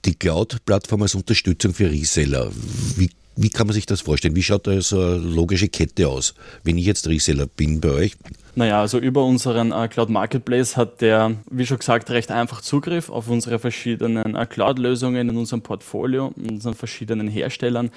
die 0.04 0.14
Cloud-Plattform 0.14 1.02
als 1.02 1.14
Unterstützung 1.14 1.61
für 1.70 1.90
Reseller, 1.90 2.50
wie 2.96 3.10
wie 3.36 3.50
kann 3.50 3.66
man 3.66 3.74
sich 3.74 3.86
das 3.86 4.02
vorstellen? 4.02 4.36
Wie 4.36 4.42
schaut 4.42 4.66
da 4.66 4.80
so 4.80 5.00
eine 5.00 5.16
logische 5.16 5.68
Kette 5.68 6.08
aus, 6.08 6.34
wenn 6.64 6.76
ich 6.76 6.84
jetzt 6.84 7.08
Reseller 7.08 7.46
bin 7.46 7.80
bei 7.80 7.90
euch? 7.90 8.16
Naja, 8.54 8.80
also 8.80 8.98
über 8.98 9.24
unseren 9.24 9.72
äh, 9.72 9.88
Cloud 9.88 10.10
Marketplace 10.10 10.76
hat 10.76 11.00
der, 11.00 11.36
wie 11.50 11.64
schon 11.64 11.78
gesagt, 11.78 12.10
recht 12.10 12.30
einfach 12.30 12.60
Zugriff 12.60 13.08
auf 13.08 13.28
unsere 13.28 13.58
verschiedenen 13.58 14.36
äh, 14.36 14.46
Cloud-Lösungen 14.46 15.30
in 15.30 15.36
unserem 15.36 15.62
Portfolio, 15.62 16.34
in 16.36 16.50
unseren 16.50 16.74
verschiedenen 16.74 17.28
Herstellern. 17.28 17.90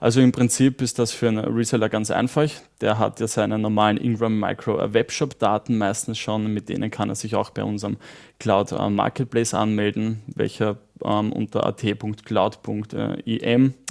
Also 0.00 0.20
im 0.20 0.30
Prinzip 0.30 0.80
ist 0.80 0.98
das 1.00 1.10
für 1.10 1.28
einen 1.28 1.44
Reseller 1.44 1.88
ganz 1.88 2.10
einfach. 2.12 2.48
Der 2.80 2.98
hat 2.98 3.18
ja 3.18 3.26
seine 3.26 3.58
normalen 3.58 3.96
Ingram 3.96 4.38
Micro 4.38 4.94
Webshop 4.94 5.38
Daten 5.40 5.76
meistens 5.76 6.18
schon, 6.18 6.54
mit 6.54 6.68
denen 6.68 6.90
kann 6.90 7.08
er 7.08 7.16
sich 7.16 7.34
auch 7.34 7.50
bei 7.50 7.64
unserem 7.64 7.96
Cloud 8.38 8.72
äh, 8.72 8.88
Marketplace 8.88 9.54
anmelden, 9.54 10.22
welcher 10.28 10.78
ähm, 11.04 11.32
unter 11.32 11.66
at.cloud.im 11.66 12.14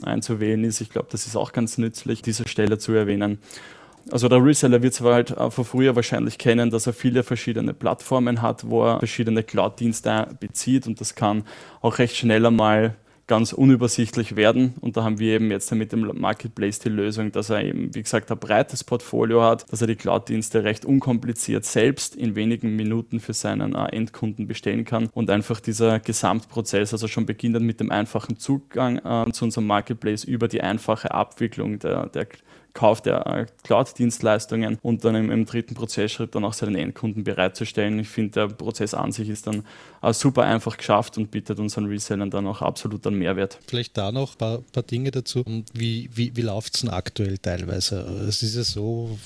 einzuwählen 0.04 0.64
ist. 0.64 0.82
Ich 0.82 0.90
glaube, 0.90 1.08
das 1.12 1.28
ist 1.28 1.36
auch 1.36 1.52
ganz 1.52 1.78
nützlich, 1.78 2.22
diese 2.22 2.48
Stelle 2.48 2.78
zu 2.78 2.94
erwähnen. 2.94 3.40
also 4.12 4.28
der 4.30 4.44
Reseller 4.44 4.82
wird 4.82 4.94
zwar 4.94 5.14
halt 5.16 5.36
von 5.50 5.66
früher 5.66 5.96
wahrscheinlich 5.96 6.38
kennen, 6.38 6.70
dass 6.70 6.88
er 6.88 6.94
viele 6.94 7.24
verschiedene 7.24 7.74
Plattformen 7.74 8.42
hat, 8.42 8.70
wo 8.70 8.86
er 8.86 9.00
verschiedene 9.00 9.44
Cloud-Dienste 9.44 10.38
bezieht 10.40 10.88
und 10.88 11.02
das 11.02 11.16
kann 11.16 11.44
auch 11.82 12.00
recht 12.00 12.16
schnell 12.16 12.46
einmal 12.46 12.96
ganz 13.28 13.54
unübersichtlich 13.54 14.36
werden. 14.36 14.74
Und 14.80 14.98
da 14.98 15.04
haben 15.04 15.20
wir 15.20 15.36
eben 15.36 15.52
jetzt 15.52 15.72
mit 15.74 15.92
dem 15.92 16.10
Marketplace 16.20 16.80
die 16.80 16.90
Lösung, 16.90 17.32
dass 17.32 17.50
er 17.50 17.64
eben, 17.64 17.94
wie 17.94 18.02
gesagt, 18.02 18.32
ein 18.32 18.40
breites 18.40 18.84
Portfolio 18.84 19.44
hat, 19.44 19.72
dass 19.72 19.82
er 19.82 19.88
die 19.88 19.96
Cloud-Dienste 19.96 20.64
recht 20.64 20.86
unkompliziert 20.86 21.66
selbst 21.66 22.16
in 22.16 22.36
wenigen 22.36 22.76
Minuten 22.76 23.20
für 23.20 23.34
seinen 23.34 23.76
äh, 23.76 23.88
Endkunden 23.88 24.48
bestellen 24.48 24.86
kann 24.86 25.10
und 25.14 25.30
einfach 25.30 25.60
dieser 25.60 26.00
Gesamtprozess, 26.00 26.94
also 26.94 27.08
schon 27.08 27.26
beginnend 27.26 27.66
mit 27.66 27.80
dem 27.80 27.92
einfachen 27.92 28.38
Zugang 28.38 28.98
äh, 29.00 29.32
zu 29.32 29.46
unserem 29.46 29.68
Marketplace 29.68 30.24
über 30.24 30.48
die 30.48 30.62
einfache 30.62 31.12
Abwicklung 31.12 31.80
der, 31.80 32.08
der 32.08 32.28
Kauf 32.78 33.02
der 33.02 33.26
äh, 33.26 33.46
Cloud-Dienstleistungen 33.64 34.78
und 34.84 35.04
dann 35.04 35.16
im, 35.16 35.32
im, 35.32 35.46
dritten 35.48 35.74
Prozessschritt 35.74 36.36
dann 36.36 36.46
auch 36.46 36.54
seinen 36.54 36.76
Endkunden 36.76 37.24
bereitzustellen. 37.24 37.98
Ich 37.98 38.08
finde, 38.08 38.34
der 38.34 38.48
Prozess 38.50 38.94
an 38.94 39.12
sich 39.12 39.30
ist 39.30 39.48
dann 39.48 39.64
super 40.12 40.44
einfach 40.44 40.78
geschafft 40.78 41.18
und 41.18 41.32
bietet 41.32 41.58
unseren 41.58 41.86
Resellern 41.88 42.30
dann 42.30 42.46
auch 42.46 42.62
absolut 42.62 43.08
einen 43.08 43.18
Mehrwert. 43.18 43.58
Vielleicht 43.66 43.98
da 43.98 44.12
noch 44.12 44.36
ein 44.36 44.38
paar, 44.38 44.62
paar 44.72 44.84
Dinge 44.84 45.10
dazu. 45.10 45.44
Wie, 45.74 46.08
wie, 46.14 46.36
wie 46.36 46.42
läuft 46.42 46.76
es 46.76 46.82
denn 46.82 46.92
aktuell 46.92 47.40
teilweise? 47.40 48.02
Es 48.28 48.44
ist 48.44 48.56
ja 48.56 48.64
so, 48.64 49.18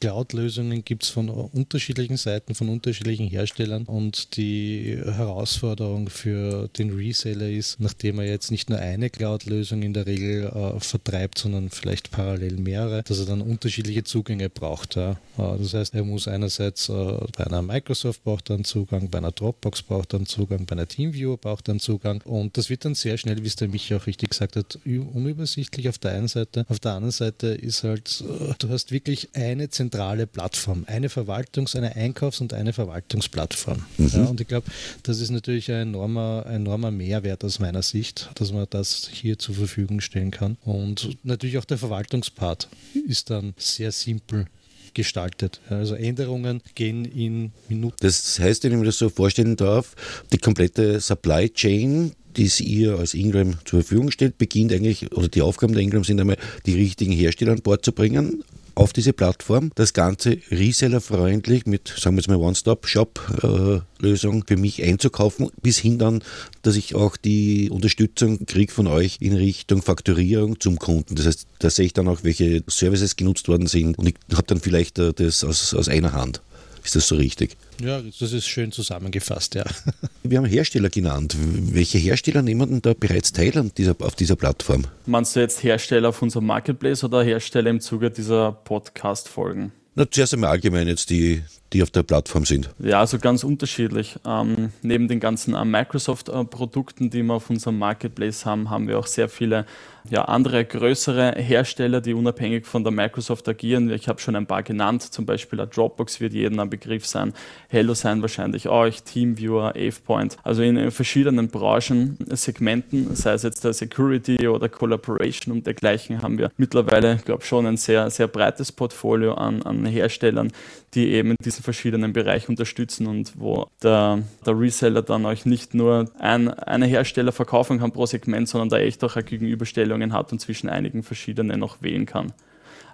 Cloud-Lösungen 0.00 0.82
gibt 0.82 1.02
es 1.02 1.10
von 1.10 1.28
unterschiedlichen 1.28 2.16
Seiten, 2.16 2.54
von 2.54 2.70
unterschiedlichen 2.70 3.28
Herstellern 3.28 3.84
und 3.84 4.38
die 4.38 4.98
Herausforderung 5.04 6.08
für 6.08 6.68
den 6.68 6.94
Reseller 6.94 7.50
ist, 7.50 7.78
nachdem 7.78 8.20
er 8.20 8.26
jetzt 8.26 8.50
nicht 8.50 8.70
nur 8.70 8.78
eine 8.78 9.10
Cloud-Lösung 9.10 9.82
in 9.82 9.92
der 9.92 10.06
Regel 10.06 10.46
äh, 10.46 10.80
vertreibt, 10.80 11.38
sondern 11.38 11.68
vielleicht 11.68 12.10
parallel 12.10 12.56
mehr, 12.56 12.85
Jahre, 12.90 13.02
dass 13.02 13.18
er 13.18 13.26
dann 13.26 13.42
unterschiedliche 13.42 14.04
Zugänge 14.04 14.48
braucht. 14.48 14.96
Ja. 14.96 15.12
Äh, 15.38 15.58
das 15.58 15.74
heißt, 15.74 15.94
er 15.94 16.04
muss 16.04 16.28
einerseits 16.28 16.88
äh, 16.88 16.92
bei 17.36 17.46
einer 17.46 17.62
Microsoft 17.62 18.24
braucht 18.24 18.50
er 18.50 18.56
einen 18.56 18.64
Zugang, 18.64 19.10
bei 19.10 19.18
einer 19.18 19.32
Dropbox 19.32 19.82
braucht 19.82 20.14
er 20.14 20.18
einen 20.18 20.26
Zugang, 20.26 20.66
bei 20.66 20.72
einer 20.72 20.88
Teamviewer 20.88 21.36
braucht 21.36 21.68
er 21.68 21.72
einen 21.72 21.80
Zugang 21.80 22.22
und 22.22 22.56
das 22.56 22.70
wird 22.70 22.84
dann 22.84 22.94
sehr 22.94 23.18
schnell, 23.18 23.42
wie 23.42 23.46
es 23.46 23.56
der 23.56 23.68
Michi 23.68 23.94
auch 23.94 24.06
richtig 24.06 24.30
gesagt 24.30 24.56
hat, 24.56 24.78
unübersichtlich 24.84 25.88
auf 25.88 25.98
der 25.98 26.12
einen 26.12 26.28
Seite. 26.28 26.66
Auf 26.68 26.80
der 26.80 26.92
anderen 26.92 27.12
Seite 27.12 27.48
ist 27.48 27.84
halt, 27.84 28.24
äh, 28.26 28.54
du 28.58 28.68
hast 28.68 28.92
wirklich 28.92 29.28
eine 29.34 29.68
zentrale 29.68 30.26
Plattform, 30.26 30.84
eine 30.86 31.08
Verwaltungs-, 31.08 31.76
eine 31.76 31.94
Einkaufs- 31.96 32.40
und 32.40 32.52
eine 32.52 32.72
Verwaltungsplattform. 32.72 33.84
Mhm. 33.98 34.08
Ja, 34.08 34.24
und 34.24 34.40
ich 34.40 34.48
glaube, 34.48 34.66
das 35.02 35.20
ist 35.20 35.30
natürlich 35.30 35.70
ein 35.70 35.88
enormer, 35.88 36.46
enormer 36.48 36.90
Mehrwert 36.90 37.44
aus 37.44 37.58
meiner 37.58 37.82
Sicht, 37.82 38.30
dass 38.34 38.52
man 38.52 38.66
das 38.70 39.08
hier 39.12 39.38
zur 39.38 39.54
Verfügung 39.54 40.00
stellen 40.00 40.30
kann. 40.30 40.56
Und 40.64 41.16
natürlich 41.24 41.58
auch 41.58 41.64
der 41.64 41.78
Verwaltungspart 41.78 42.68
ist 43.06 43.30
dann 43.30 43.54
sehr 43.56 43.92
simpel 43.92 44.46
gestaltet. 44.94 45.60
Also 45.68 45.94
Änderungen 45.94 46.62
gehen 46.74 47.04
in 47.04 47.52
Minuten. 47.68 47.96
Das 48.00 48.38
heißt, 48.38 48.64
wenn 48.64 48.72
ich 48.72 48.78
mir 48.78 48.86
das 48.86 48.98
so 48.98 49.10
vorstellen 49.10 49.56
darf, 49.56 49.94
die 50.32 50.38
komplette 50.38 51.00
Supply 51.00 51.50
Chain, 51.50 52.12
die 52.36 52.46
es 52.46 52.60
ihr 52.60 52.98
als 52.98 53.14
Ingram 53.14 53.58
zur 53.64 53.82
Verfügung 53.82 54.10
stellt, 54.10 54.38
beginnt 54.38 54.72
eigentlich, 54.72 55.12
oder 55.12 55.28
die 55.28 55.42
Aufgaben 55.42 55.74
der 55.74 55.82
Ingram 55.82 56.04
sind 56.04 56.20
einmal, 56.20 56.38
die 56.64 56.74
richtigen 56.74 57.12
Hersteller 57.12 57.52
an 57.52 57.62
Bord 57.62 57.84
zu 57.84 57.92
bringen, 57.92 58.42
auf 58.76 58.92
diese 58.92 59.12
Plattform. 59.12 59.72
Das 59.74 59.92
Ganze 59.94 60.38
resellerfreundlich 60.50 61.66
mit, 61.66 61.88
sagen 61.88 62.14
wir 62.14 62.20
jetzt 62.20 62.28
mal, 62.28 62.36
One-Stop-Shop-Lösung 62.36 64.44
für 64.46 64.56
mich 64.56 64.84
einzukaufen, 64.84 65.50
bis 65.62 65.78
hin 65.78 65.98
dann, 65.98 66.22
dass 66.62 66.76
ich 66.76 66.94
auch 66.94 67.16
die 67.16 67.70
Unterstützung 67.70 68.46
kriege 68.46 68.72
von 68.72 68.86
euch 68.86 69.16
in 69.20 69.34
Richtung 69.34 69.82
Fakturierung 69.82 70.60
zum 70.60 70.78
Kunden. 70.78 71.16
Das 71.16 71.26
heißt, 71.26 71.48
da 71.58 71.70
sehe 71.70 71.86
ich 71.86 71.94
dann 71.94 72.06
auch, 72.06 72.22
welche 72.22 72.62
Services 72.68 73.16
genutzt 73.16 73.48
worden 73.48 73.66
sind 73.66 73.98
und 73.98 74.06
ich 74.08 74.14
habe 74.32 74.46
dann 74.46 74.60
vielleicht 74.60 74.98
äh, 74.98 75.12
das 75.12 75.42
aus, 75.42 75.74
aus 75.74 75.88
einer 75.88 76.12
Hand. 76.12 76.40
Ist 76.86 76.94
das 76.94 77.08
so 77.08 77.16
richtig? 77.16 77.56
Ja, 77.82 78.00
das 78.00 78.32
ist 78.32 78.46
schön 78.46 78.70
zusammengefasst, 78.70 79.56
ja. 79.56 79.64
Wir 80.22 80.38
haben 80.38 80.44
Hersteller 80.44 80.88
genannt. 80.88 81.36
Welche 81.36 81.98
Hersteller 81.98 82.42
nehmen 82.42 82.70
denn 82.70 82.80
da 82.80 82.94
bereits 82.94 83.32
teil 83.32 83.58
an 83.58 83.72
dieser, 83.76 83.96
auf 83.98 84.14
dieser 84.14 84.36
Plattform? 84.36 84.84
Meinst 85.04 85.34
du 85.34 85.40
jetzt 85.40 85.64
Hersteller 85.64 86.10
auf 86.10 86.22
unserem 86.22 86.46
Marketplace 86.46 87.02
oder 87.02 87.24
Hersteller 87.24 87.70
im 87.70 87.80
Zuge 87.80 88.12
dieser 88.12 88.52
Podcast-Folgen? 88.52 89.72
Na, 89.96 90.08
zuerst 90.08 90.34
einmal 90.34 90.50
allgemein 90.50 90.86
jetzt 90.86 91.10
die, 91.10 91.42
die 91.72 91.82
auf 91.82 91.90
der 91.90 92.04
Plattform 92.04 92.44
sind. 92.44 92.70
Ja, 92.78 93.00
also 93.00 93.18
ganz 93.18 93.42
unterschiedlich. 93.42 94.14
Ähm, 94.24 94.70
neben 94.82 95.08
den 95.08 95.18
ganzen 95.18 95.54
äh, 95.54 95.64
Microsoft-Produkten, 95.64 97.10
die 97.10 97.24
wir 97.24 97.34
auf 97.34 97.50
unserem 97.50 97.78
Marketplace 97.78 98.46
haben, 98.46 98.70
haben 98.70 98.86
wir 98.86 98.96
auch 98.96 99.08
sehr 99.08 99.28
viele 99.28 99.66
ja, 100.10 100.24
andere 100.24 100.64
größere 100.64 101.32
Hersteller, 101.36 102.00
die 102.00 102.14
unabhängig 102.14 102.66
von 102.66 102.84
der 102.84 102.92
Microsoft 102.92 103.48
agieren. 103.48 103.90
Ich 103.90 104.08
habe 104.08 104.20
schon 104.20 104.36
ein 104.36 104.46
paar 104.46 104.62
genannt, 104.62 105.02
zum 105.02 105.26
Beispiel 105.26 105.58
Dropbox 105.66 106.20
wird 106.20 106.32
jedem 106.32 106.58
ein 106.60 106.70
Begriff 106.70 107.06
sein, 107.06 107.32
Hello 107.68 107.94
sein 107.94 108.22
wahrscheinlich 108.22 108.68
euch, 108.68 109.02
Teamviewer, 109.02 109.74
AvePoint. 109.76 110.36
Also 110.42 110.62
in 110.62 110.90
verschiedenen 110.90 111.48
Branchen, 111.48 112.16
Segmenten, 112.30 113.14
sei 113.14 113.32
es 113.32 113.42
jetzt 113.42 113.64
der 113.64 113.72
Security 113.72 114.48
oder 114.48 114.68
Collaboration 114.68 115.54
und 115.54 115.66
dergleichen, 115.66 116.22
haben 116.22 116.38
wir 116.38 116.50
mittlerweile, 116.56 117.16
glaube 117.24 117.42
ich, 117.42 117.48
schon 117.48 117.66
ein 117.66 117.76
sehr, 117.76 118.10
sehr 118.10 118.28
breites 118.28 118.72
Portfolio 118.72 119.34
an, 119.34 119.62
an 119.62 119.84
Herstellern, 119.86 120.52
die 120.94 121.10
eben 121.12 121.30
in 121.32 121.36
diesen 121.44 121.62
verschiedenen 121.62 122.12
Bereichen 122.12 122.52
unterstützen 122.52 123.06
und 123.06 123.32
wo 123.36 123.68
der, 123.82 124.20
der 124.44 124.58
Reseller 124.58 125.02
dann 125.02 125.26
euch 125.26 125.44
nicht 125.44 125.74
nur 125.74 126.10
ein, 126.18 126.48
eine 126.48 126.86
Hersteller 126.86 127.32
verkaufen 127.32 127.78
kann 127.78 127.92
pro 127.92 128.06
Segment, 128.06 128.48
sondern 128.48 128.68
da 128.68 128.78
echt 128.78 129.04
auch 129.04 129.16
eine 129.16 129.24
Gegenüberstellung 129.24 129.95
Einstellungen 129.96 130.12
hat 130.12 130.32
und 130.32 130.40
zwischen 130.40 130.68
einigen 130.68 131.02
verschiedenen 131.02 131.60
noch 131.60 131.82
wählen 131.82 132.06
kann. 132.06 132.32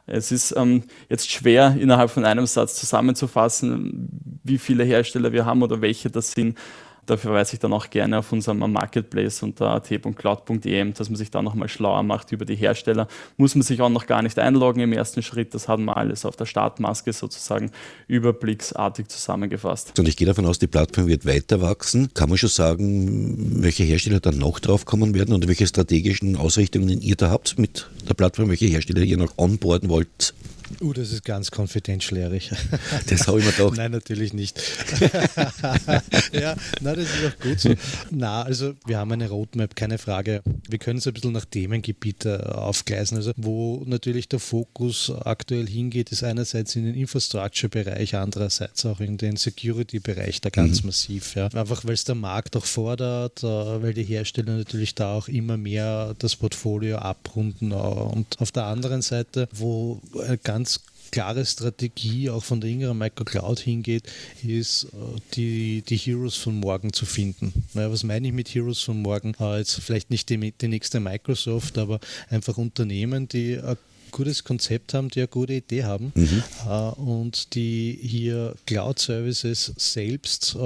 Es 0.06 0.32
ist 0.32 0.54
ähm, 0.56 0.82
jetzt 1.08 1.30
schwer 1.30 1.76
innerhalb 1.78 2.10
von 2.10 2.24
einem 2.24 2.46
Satz 2.46 2.74
zusammenzufassen, 2.74 4.08
wie 4.42 4.58
viele 4.58 4.84
Hersteller 4.84 5.32
wir 5.32 5.44
haben 5.44 5.62
oder 5.62 5.80
welche 5.80 6.10
das 6.10 6.32
sind. 6.32 6.58
Da 7.06 7.16
verweise 7.16 7.54
ich 7.54 7.58
dann 7.58 7.72
auch 7.72 7.90
gerne 7.90 8.18
auf 8.18 8.30
unserem 8.30 8.58
Marketplace 8.58 9.42
unter 9.42 9.70
at.cloud.em, 9.70 10.94
dass 10.94 11.08
man 11.08 11.16
sich 11.16 11.32
da 11.32 11.42
nochmal 11.42 11.68
schlauer 11.68 12.04
macht 12.04 12.30
über 12.30 12.44
die 12.44 12.54
Hersteller. 12.54 13.08
Muss 13.36 13.56
man 13.56 13.62
sich 13.62 13.80
auch 13.80 13.88
noch 13.88 14.06
gar 14.06 14.22
nicht 14.22 14.38
einloggen 14.38 14.82
im 14.82 14.92
ersten 14.92 15.20
Schritt. 15.22 15.52
Das 15.52 15.66
haben 15.66 15.86
wir 15.86 15.96
alles 15.96 16.24
auf 16.24 16.36
der 16.36 16.46
Startmaske 16.46 17.12
sozusagen 17.12 17.72
überblicksartig 18.06 19.08
zusammengefasst. 19.08 19.98
Und 19.98 20.06
ich 20.06 20.16
gehe 20.16 20.28
davon 20.28 20.46
aus, 20.46 20.60
die 20.60 20.68
Plattform 20.68 21.08
wird 21.08 21.26
weiter 21.26 21.60
wachsen. 21.60 22.14
Kann 22.14 22.28
man 22.28 22.38
schon 22.38 22.50
sagen, 22.50 23.62
welche 23.62 23.82
Hersteller 23.82 24.20
dann 24.20 24.38
noch 24.38 24.60
drauf 24.60 24.84
kommen 24.84 25.14
werden 25.14 25.34
und 25.34 25.48
welche 25.48 25.66
strategischen 25.66 26.36
Ausrichtungen 26.36 27.00
ihr 27.00 27.16
da 27.16 27.30
habt 27.30 27.58
mit 27.58 27.88
der 28.08 28.14
Plattform, 28.14 28.48
welche 28.48 28.66
Hersteller 28.66 29.02
ihr 29.02 29.16
noch 29.16 29.38
onboarden 29.38 29.88
wollt? 29.88 30.34
Uh, 30.80 30.92
das 30.92 31.12
ist 31.12 31.24
ganz 31.24 31.50
confidential, 31.50 32.18
Erich. 32.20 32.50
Das 33.08 33.26
habe 33.26 33.40
ich 33.40 33.46
mir 33.46 33.52
gedacht. 33.52 33.76
nein, 33.76 33.90
natürlich 33.90 34.32
nicht. 34.32 34.60
ja, 36.32 36.56
nein, 36.80 36.96
das 36.96 37.04
ist 37.04 37.26
auch 37.26 37.42
gut 37.42 37.60
so. 37.60 37.74
Na, 38.10 38.42
also 38.42 38.74
wir 38.86 38.98
haben 38.98 39.12
eine 39.12 39.28
Roadmap, 39.28 39.76
keine 39.76 39.98
Frage. 39.98 40.42
Wir 40.68 40.78
können 40.78 40.98
es 40.98 41.06
ein 41.06 41.14
bisschen 41.14 41.32
nach 41.32 41.44
Themengebiet 41.44 42.24
äh, 42.24 42.36
aufgleisen. 42.36 43.16
Also 43.16 43.32
wo 43.36 43.82
natürlich 43.86 44.28
der 44.28 44.38
Fokus 44.38 45.10
aktuell 45.24 45.66
hingeht, 45.66 46.12
ist 46.12 46.22
einerseits 46.22 46.76
in 46.76 46.84
den 46.84 46.94
Infrastructure-Bereich, 46.94 48.14
andererseits 48.14 48.86
auch 48.86 49.00
in 49.00 49.18
den 49.18 49.36
Security-Bereich 49.36 50.40
da 50.40 50.50
ganz 50.50 50.82
mhm. 50.82 50.88
massiv. 50.88 51.34
Ja. 51.34 51.46
Einfach 51.46 51.84
weil 51.84 51.94
es 51.94 52.04
der 52.04 52.14
Markt 52.14 52.56
auch 52.56 52.66
fordert, 52.66 53.42
äh, 53.42 53.46
weil 53.46 53.94
die 53.94 54.04
Hersteller 54.04 54.56
natürlich 54.56 54.94
da 54.94 55.14
auch 55.14 55.28
immer 55.28 55.56
mehr 55.56 56.14
das 56.18 56.36
Portfolio 56.36 56.98
abrunden. 56.98 57.72
Äh, 57.72 57.74
und 57.74 58.40
auf 58.40 58.52
der 58.52 58.64
anderen 58.66 59.02
Seite, 59.02 59.48
wo 59.52 60.00
ganz 60.44 60.61
ganz 60.62 60.80
klare 61.10 61.44
Strategie 61.44 62.30
auch 62.30 62.44
von 62.44 62.60
der 62.60 62.70
Ingram 62.70 62.96
Microcloud 62.96 63.58
hingeht, 63.58 64.04
ist 64.46 64.84
äh, 64.84 65.20
die, 65.34 65.82
die 65.82 65.96
Heroes 65.96 66.36
von 66.36 66.58
morgen 66.58 66.92
zu 66.92 67.04
finden. 67.04 67.52
Naja, 67.74 67.90
was 67.90 68.04
meine 68.04 68.28
ich 68.28 68.32
mit 68.32 68.48
Heroes 68.48 68.80
von 68.80 69.02
morgen? 69.02 69.34
Äh, 69.40 69.58
jetzt 69.58 69.80
vielleicht 69.80 70.10
nicht 70.10 70.30
die, 70.30 70.52
die 70.52 70.68
nächste 70.68 71.00
Microsoft, 71.00 71.76
aber 71.78 71.98
einfach 72.30 72.56
Unternehmen, 72.56 73.28
die 73.28 73.58
ein 73.58 73.76
gutes 74.12 74.44
Konzept 74.44 74.94
haben, 74.94 75.08
die 75.08 75.20
eine 75.20 75.28
gute 75.28 75.54
Idee 75.54 75.84
haben 75.84 76.12
mhm. 76.14 76.44
Äh, 76.66 76.70
und 76.70 77.54
die 77.56 77.98
hier 78.00 78.54
Cloud-Services 78.66 79.72
selbst 79.76 80.56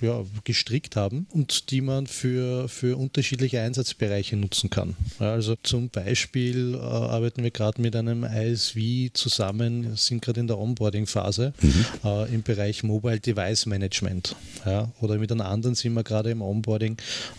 ja, 0.00 0.24
gestrickt 0.44 0.96
haben 0.96 1.26
und 1.30 1.70
die 1.70 1.80
man 1.80 2.06
für, 2.06 2.68
für 2.68 2.96
unterschiedliche 2.96 3.60
Einsatzbereiche 3.60 4.36
nutzen 4.36 4.70
kann. 4.70 4.96
Ja, 5.20 5.32
also 5.32 5.56
zum 5.62 5.88
Beispiel 5.88 6.74
äh, 6.74 6.78
arbeiten 6.78 7.42
wir 7.42 7.50
gerade 7.50 7.80
mit 7.80 7.96
einem 7.96 8.24
ISV 8.24 9.12
zusammen, 9.12 9.96
sind 9.96 10.22
gerade 10.22 10.40
in 10.40 10.46
der 10.46 10.58
Onboarding-Phase 10.58 11.52
mhm. 11.60 11.86
äh, 12.04 12.34
im 12.34 12.42
Bereich 12.42 12.82
Mobile 12.82 13.20
Device 13.20 13.66
Management. 13.66 14.36
Ja, 14.64 14.90
oder 15.00 15.18
mit 15.18 15.30
einem 15.30 15.42
anderen 15.42 15.74
sind 15.74 15.94
wir 15.94 16.02
gerade 16.02 16.30
im 16.30 16.42
Onboarding, 16.42 16.96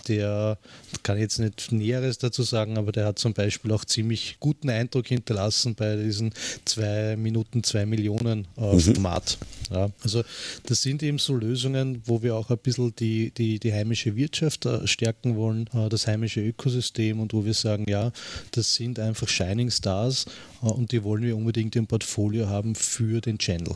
der 0.08 0.58
kann 1.04 1.18
jetzt 1.18 1.40
nicht 1.40 1.72
Näheres 1.72 2.18
dazu 2.18 2.44
sagen, 2.44 2.78
aber 2.78 2.92
der 2.92 3.06
hat 3.06 3.20
zum 3.20 3.34
Beispiel 3.34 3.72
auch 3.72 3.86
ziemlich 3.86 4.38
guten 4.40 4.70
Eindruck 4.70 5.08
hinterlassen 5.08 5.76
bei 5.76 5.96
diesen 5.96 6.34
zwei 6.66 7.16
Minuten, 7.16 7.64
zwei 7.64 7.86
Millionen 7.86 8.48
äh, 8.58 8.74
mhm. 8.74 8.80
Format. 8.80 9.38
Ja, 9.72 9.90
also 10.04 10.24
das 10.66 10.82
sind 10.82 11.02
eben 11.02 11.18
so 11.18 11.36
Lösungen, 11.36 12.02
wo 12.06 12.22
wir 12.22 12.35
wir 12.35 12.35
auch 12.38 12.50
ein 12.50 12.58
bisschen 12.58 12.96
die, 12.96 13.32
die, 13.32 13.60
die 13.60 13.74
heimische 13.74 14.16
Wirtschaft 14.16 14.66
äh, 14.66 14.86
stärken 14.88 15.36
wollen, 15.36 15.70
äh, 15.74 15.90
das 15.90 16.08
heimische 16.08 16.42
Ökosystem 16.42 17.20
und 17.20 17.34
wo 17.34 17.46
wir 17.46 17.54
sagen, 17.54 17.86
ja, 17.88 18.12
das 18.52 18.76
sind 18.76 19.00
einfach 19.00 19.28
Shining 19.28 19.72
Stars 19.72 20.26
äh, 20.62 20.68
und 20.68 20.92
die 20.92 21.04
wollen 21.04 21.24
wir 21.24 21.36
unbedingt 21.36 21.76
im 21.76 21.88
Portfolio 21.88 22.48
haben 22.48 22.76
für 22.76 23.22
den 23.22 23.38
Channel. 23.38 23.76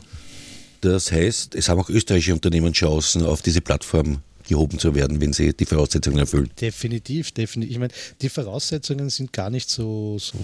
Das 0.80 1.12
heißt, 1.12 1.54
es 1.54 1.68
haben 1.68 1.78
auch 1.78 1.90
österreichische 1.90 2.32
Unternehmen 2.32 2.72
Chancen, 2.72 3.24
auf 3.24 3.42
diese 3.42 3.60
Plattform 3.60 4.22
gehoben 4.50 4.78
zu 4.78 4.94
werden, 4.94 5.20
wenn 5.20 5.32
sie 5.32 5.52
die 5.54 5.64
Voraussetzungen 5.64 6.18
erfüllen. 6.18 6.50
Definitiv, 6.60 7.30
definitiv. 7.30 7.72
Ich 7.72 7.78
meine, 7.78 7.92
die 8.20 8.28
Voraussetzungen 8.28 9.08
sind 9.08 9.32
gar 9.32 9.48
nicht 9.48 9.70
so, 9.70 10.18
so, 10.18 10.36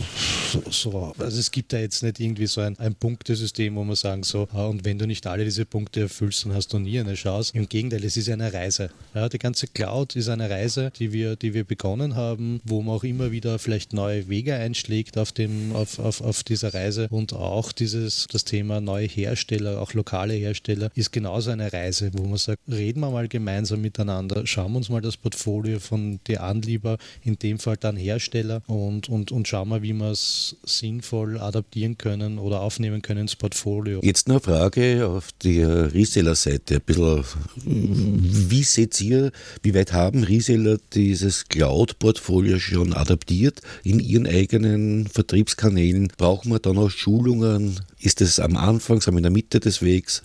so, 0.52 0.62
so, 0.70 1.14
also 1.18 1.38
es 1.38 1.50
gibt 1.50 1.72
da 1.72 1.78
jetzt 1.78 2.02
nicht 2.04 2.20
irgendwie 2.20 2.46
so 2.46 2.60
ein, 2.60 2.78
ein 2.78 2.94
Punktesystem, 2.94 3.75
wo 3.75 3.82
man 3.82 3.96
sagen 3.96 4.22
so, 4.22 4.48
ah, 4.52 4.66
und 4.66 4.84
wenn 4.84 4.98
du 4.98 5.06
nicht 5.06 5.26
alle 5.26 5.44
diese 5.44 5.64
Punkte 5.66 6.02
erfüllst, 6.02 6.44
dann 6.44 6.54
hast 6.54 6.72
du 6.72 6.78
nie 6.78 7.00
eine 7.00 7.14
Chance. 7.14 7.52
Im 7.54 7.68
Gegenteil, 7.68 8.04
es 8.04 8.16
ist 8.16 8.30
eine 8.30 8.52
Reise. 8.52 8.90
Ja, 9.12 9.28
die 9.28 9.38
ganze 9.38 9.66
Cloud 9.66 10.14
ist 10.14 10.28
eine 10.28 10.48
Reise, 10.48 10.92
die 10.96 11.12
wir, 11.12 11.34
die 11.34 11.52
wir 11.52 11.64
begonnen 11.64 12.14
haben, 12.14 12.60
wo 12.64 12.82
man 12.82 12.94
auch 12.94 13.04
immer 13.04 13.32
wieder 13.32 13.58
vielleicht 13.58 13.92
neue 13.92 14.28
Wege 14.28 14.54
einschlägt 14.54 15.18
auf, 15.18 15.32
dem, 15.32 15.75
auf, 15.75 15.98
auf, 15.98 16.20
auf 16.20 16.44
dieser 16.44 16.72
Reise 16.75 17.08
und 17.10 17.32
auch 17.32 17.72
dieses, 17.72 18.28
das 18.30 18.44
Thema 18.44 18.80
neue 18.80 19.08
Hersteller, 19.08 19.80
auch 19.80 19.94
lokale 19.94 20.34
Hersteller, 20.34 20.90
ist 20.94 21.10
genauso 21.10 21.50
eine 21.50 21.72
Reise, 21.72 22.12
wo 22.12 22.22
man 22.22 22.38
sagt, 22.38 22.62
reden 22.70 23.00
wir 23.00 23.10
mal 23.10 23.26
gemeinsam 23.26 23.80
mit 23.80 23.96
miteinander. 23.97 24.47
Schauen 24.47 24.73
wir 24.73 24.79
uns 24.79 24.88
mal 24.88 25.00
das 25.00 25.17
Portfolio 25.17 25.79
von 25.81 26.21
dir 26.26 26.43
an, 26.43 26.62
lieber 26.62 26.99
in 27.23 27.38
dem 27.38 27.59
Fall 27.59 27.76
dann 27.76 27.97
Hersteller 27.97 28.62
und, 28.67 29.09
und, 29.09 29.33
und 29.33 29.49
schauen 29.49 29.69
wir, 29.69 29.83
wie 29.83 29.93
wir 29.93 30.11
es 30.11 30.57
sinnvoll 30.65 31.38
adaptieren 31.38 31.97
können 31.97 32.38
oder 32.38 32.61
aufnehmen 32.61 33.03
können 33.03 33.23
ins 33.23 33.37
Portfolio. 33.37 34.00
Jetzt 34.03 34.29
eine 34.29 34.41
Frage 34.41 35.07
auf 35.07 35.31
der 35.43 35.95
Reseller-Seite. 35.95 36.76
Ein 36.76 36.83
bisschen, 36.83 37.25
wie 37.65 38.62
seht 38.62 39.00
ihr, 39.00 39.33
wie 39.62 39.75
weit 39.75 39.93
haben 39.93 40.25
Reseller 40.25 40.79
dieses 40.93 41.49
Cloud-Portfolio 41.49 42.59
schon 42.59 42.93
adaptiert 42.93 43.62
in 43.83 44.00
ihren 44.00 44.26
eigenen 44.26 45.07
Vertriebskanälen? 45.07 46.09
Brauchen 46.17 46.50
wir 46.50 46.59
da 46.59 46.73
noch 46.73 46.91
Schulungen? 46.91 47.81
Ist 48.00 48.21
es 48.21 48.38
am 48.41 48.57
Anfang, 48.57 49.00
wir 49.00 49.17
in 49.17 49.23
der 49.23 49.33
Mitte 49.33 49.61
des 49.61 49.83
Wegs? 49.83 50.23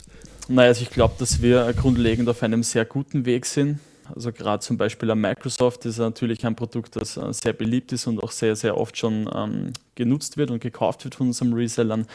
Naja, 0.52 0.68
also 0.68 0.82
ich 0.82 0.90
glaube, 0.90 1.14
dass 1.18 1.42
wir 1.42 1.72
grundlegend 1.72 2.28
auf 2.28 2.44
einem 2.44 2.62
sehr 2.62 2.84
guten 2.84 3.26
Weg 3.26 3.46
sind. 3.46 3.80
Also 4.14 4.34
gerade 4.34 4.60
zum 4.60 4.76
Beispiel 4.76 5.10
an 5.10 5.22
Microsoft 5.22 5.86
ist 5.86 5.98
natürlich 5.98 6.46
ein 6.46 6.58
Produkt, 6.58 6.98
das 6.98 7.16
äh, 7.16 7.32
sehr 7.32 7.54
beliebt 7.54 7.94
ist 7.94 8.06
und 8.06 8.22
auch 8.22 8.32
sehr, 8.32 8.58
sehr 8.58 8.78
oft 8.78 8.98
schon 8.98 9.30
ähm, 9.34 9.72
genutzt 9.96 10.36
wird 10.36 10.52
und 10.52 10.60
gekauft 10.60 11.06
wird 11.06 11.16
von 11.16 11.28
unseren 11.28 11.54
Resellern. 11.54 12.06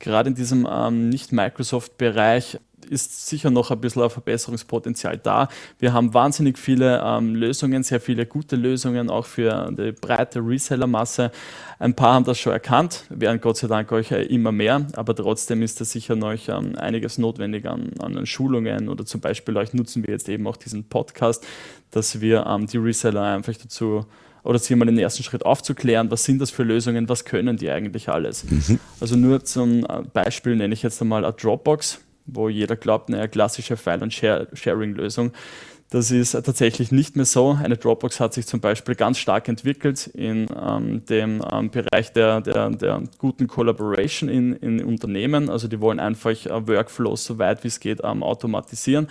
Gerade 0.00 0.30
in 0.30 0.34
diesem 0.34 0.66
ähm, 0.68 1.10
Nicht-Microsoft-Bereich 1.10 2.58
ist 2.90 3.28
sicher 3.28 3.50
noch 3.50 3.70
ein 3.70 3.80
bisschen 3.80 4.02
ein 4.02 4.10
Verbesserungspotenzial 4.10 5.16
da. 5.18 5.48
Wir 5.78 5.92
haben 5.92 6.12
wahnsinnig 6.12 6.58
viele 6.58 7.00
ähm, 7.04 7.36
Lösungen, 7.36 7.82
sehr 7.84 8.00
viele 8.00 8.26
gute 8.26 8.56
Lösungen, 8.56 9.08
auch 9.08 9.26
für 9.26 9.70
die 9.70 9.92
breite 9.92 10.40
Resellermasse. 10.40 11.30
Ein 11.78 11.94
paar 11.94 12.14
haben 12.14 12.24
das 12.24 12.38
schon 12.38 12.52
erkannt, 12.52 13.04
werden 13.08 13.40
Gott 13.40 13.58
sei 13.58 13.68
Dank 13.68 13.92
euch 13.92 14.10
immer 14.10 14.52
mehr, 14.52 14.86
aber 14.94 15.14
trotzdem 15.14 15.62
ist 15.62 15.80
da 15.80 15.84
sicher 15.84 16.16
noch 16.16 16.34
ähm, 16.48 16.74
einiges 16.76 17.16
notwendig 17.16 17.66
an, 17.66 17.92
an, 18.00 18.26
Schulungen 18.26 18.88
oder 18.88 19.06
zum 19.06 19.20
Beispiel 19.20 19.56
euch 19.56 19.72
nutzen 19.72 20.06
wir 20.06 20.12
jetzt 20.12 20.28
eben 20.28 20.46
auch 20.46 20.56
diesen 20.56 20.84
Podcast, 20.84 21.46
dass 21.92 22.20
wir 22.20 22.44
ähm, 22.46 22.66
die 22.66 22.78
Reseller 22.78 23.22
einfach 23.22 23.54
dazu 23.56 24.04
oder 24.42 24.58
sie 24.58 24.74
mal 24.74 24.86
den 24.86 24.98
ersten 24.98 25.22
Schritt 25.22 25.44
aufzuklären, 25.44 26.10
was 26.10 26.24
sind 26.24 26.40
das 26.40 26.50
für 26.50 26.62
Lösungen, 26.62 27.08
was 27.08 27.24
können 27.24 27.56
die 27.56 27.70
eigentlich 27.70 28.08
alles. 28.08 28.44
Mhm. 28.44 28.80
Also 28.98 29.16
nur 29.16 29.44
zum 29.44 29.84
äh, 29.84 30.02
Beispiel 30.12 30.56
nenne 30.56 30.74
ich 30.74 30.82
jetzt 30.82 31.00
einmal 31.00 31.24
eine 31.24 31.34
Dropbox 31.34 32.00
wo 32.32 32.48
jeder 32.48 32.76
glaubt, 32.76 33.12
eine 33.12 33.28
klassische 33.28 33.76
File- 33.76 34.02
und 34.02 34.12
Sharing-Lösung. 34.12 35.32
Das 35.90 36.12
ist 36.12 36.32
tatsächlich 36.32 36.92
nicht 36.92 37.16
mehr 37.16 37.24
so. 37.24 37.58
Eine 37.60 37.76
Dropbox 37.76 38.20
hat 38.20 38.32
sich 38.32 38.46
zum 38.46 38.60
Beispiel 38.60 38.94
ganz 38.94 39.18
stark 39.18 39.48
entwickelt 39.48 40.06
in 40.06 40.46
ähm, 40.56 41.04
dem 41.06 41.42
ähm, 41.50 41.70
Bereich 41.70 42.12
der, 42.12 42.40
der, 42.40 42.70
der, 42.70 43.02
guten 43.18 43.48
Collaboration 43.48 44.28
in, 44.28 44.52
in 44.52 44.84
Unternehmen. 44.84 45.50
Also 45.50 45.66
die 45.66 45.80
wollen 45.80 45.98
einfach 45.98 46.30
äh, 46.30 46.68
Workflows 46.68 47.24
so 47.24 47.40
weit 47.40 47.64
wie 47.64 47.68
es 47.68 47.80
geht 47.80 48.02
ähm, 48.04 48.22
automatisieren. 48.22 49.08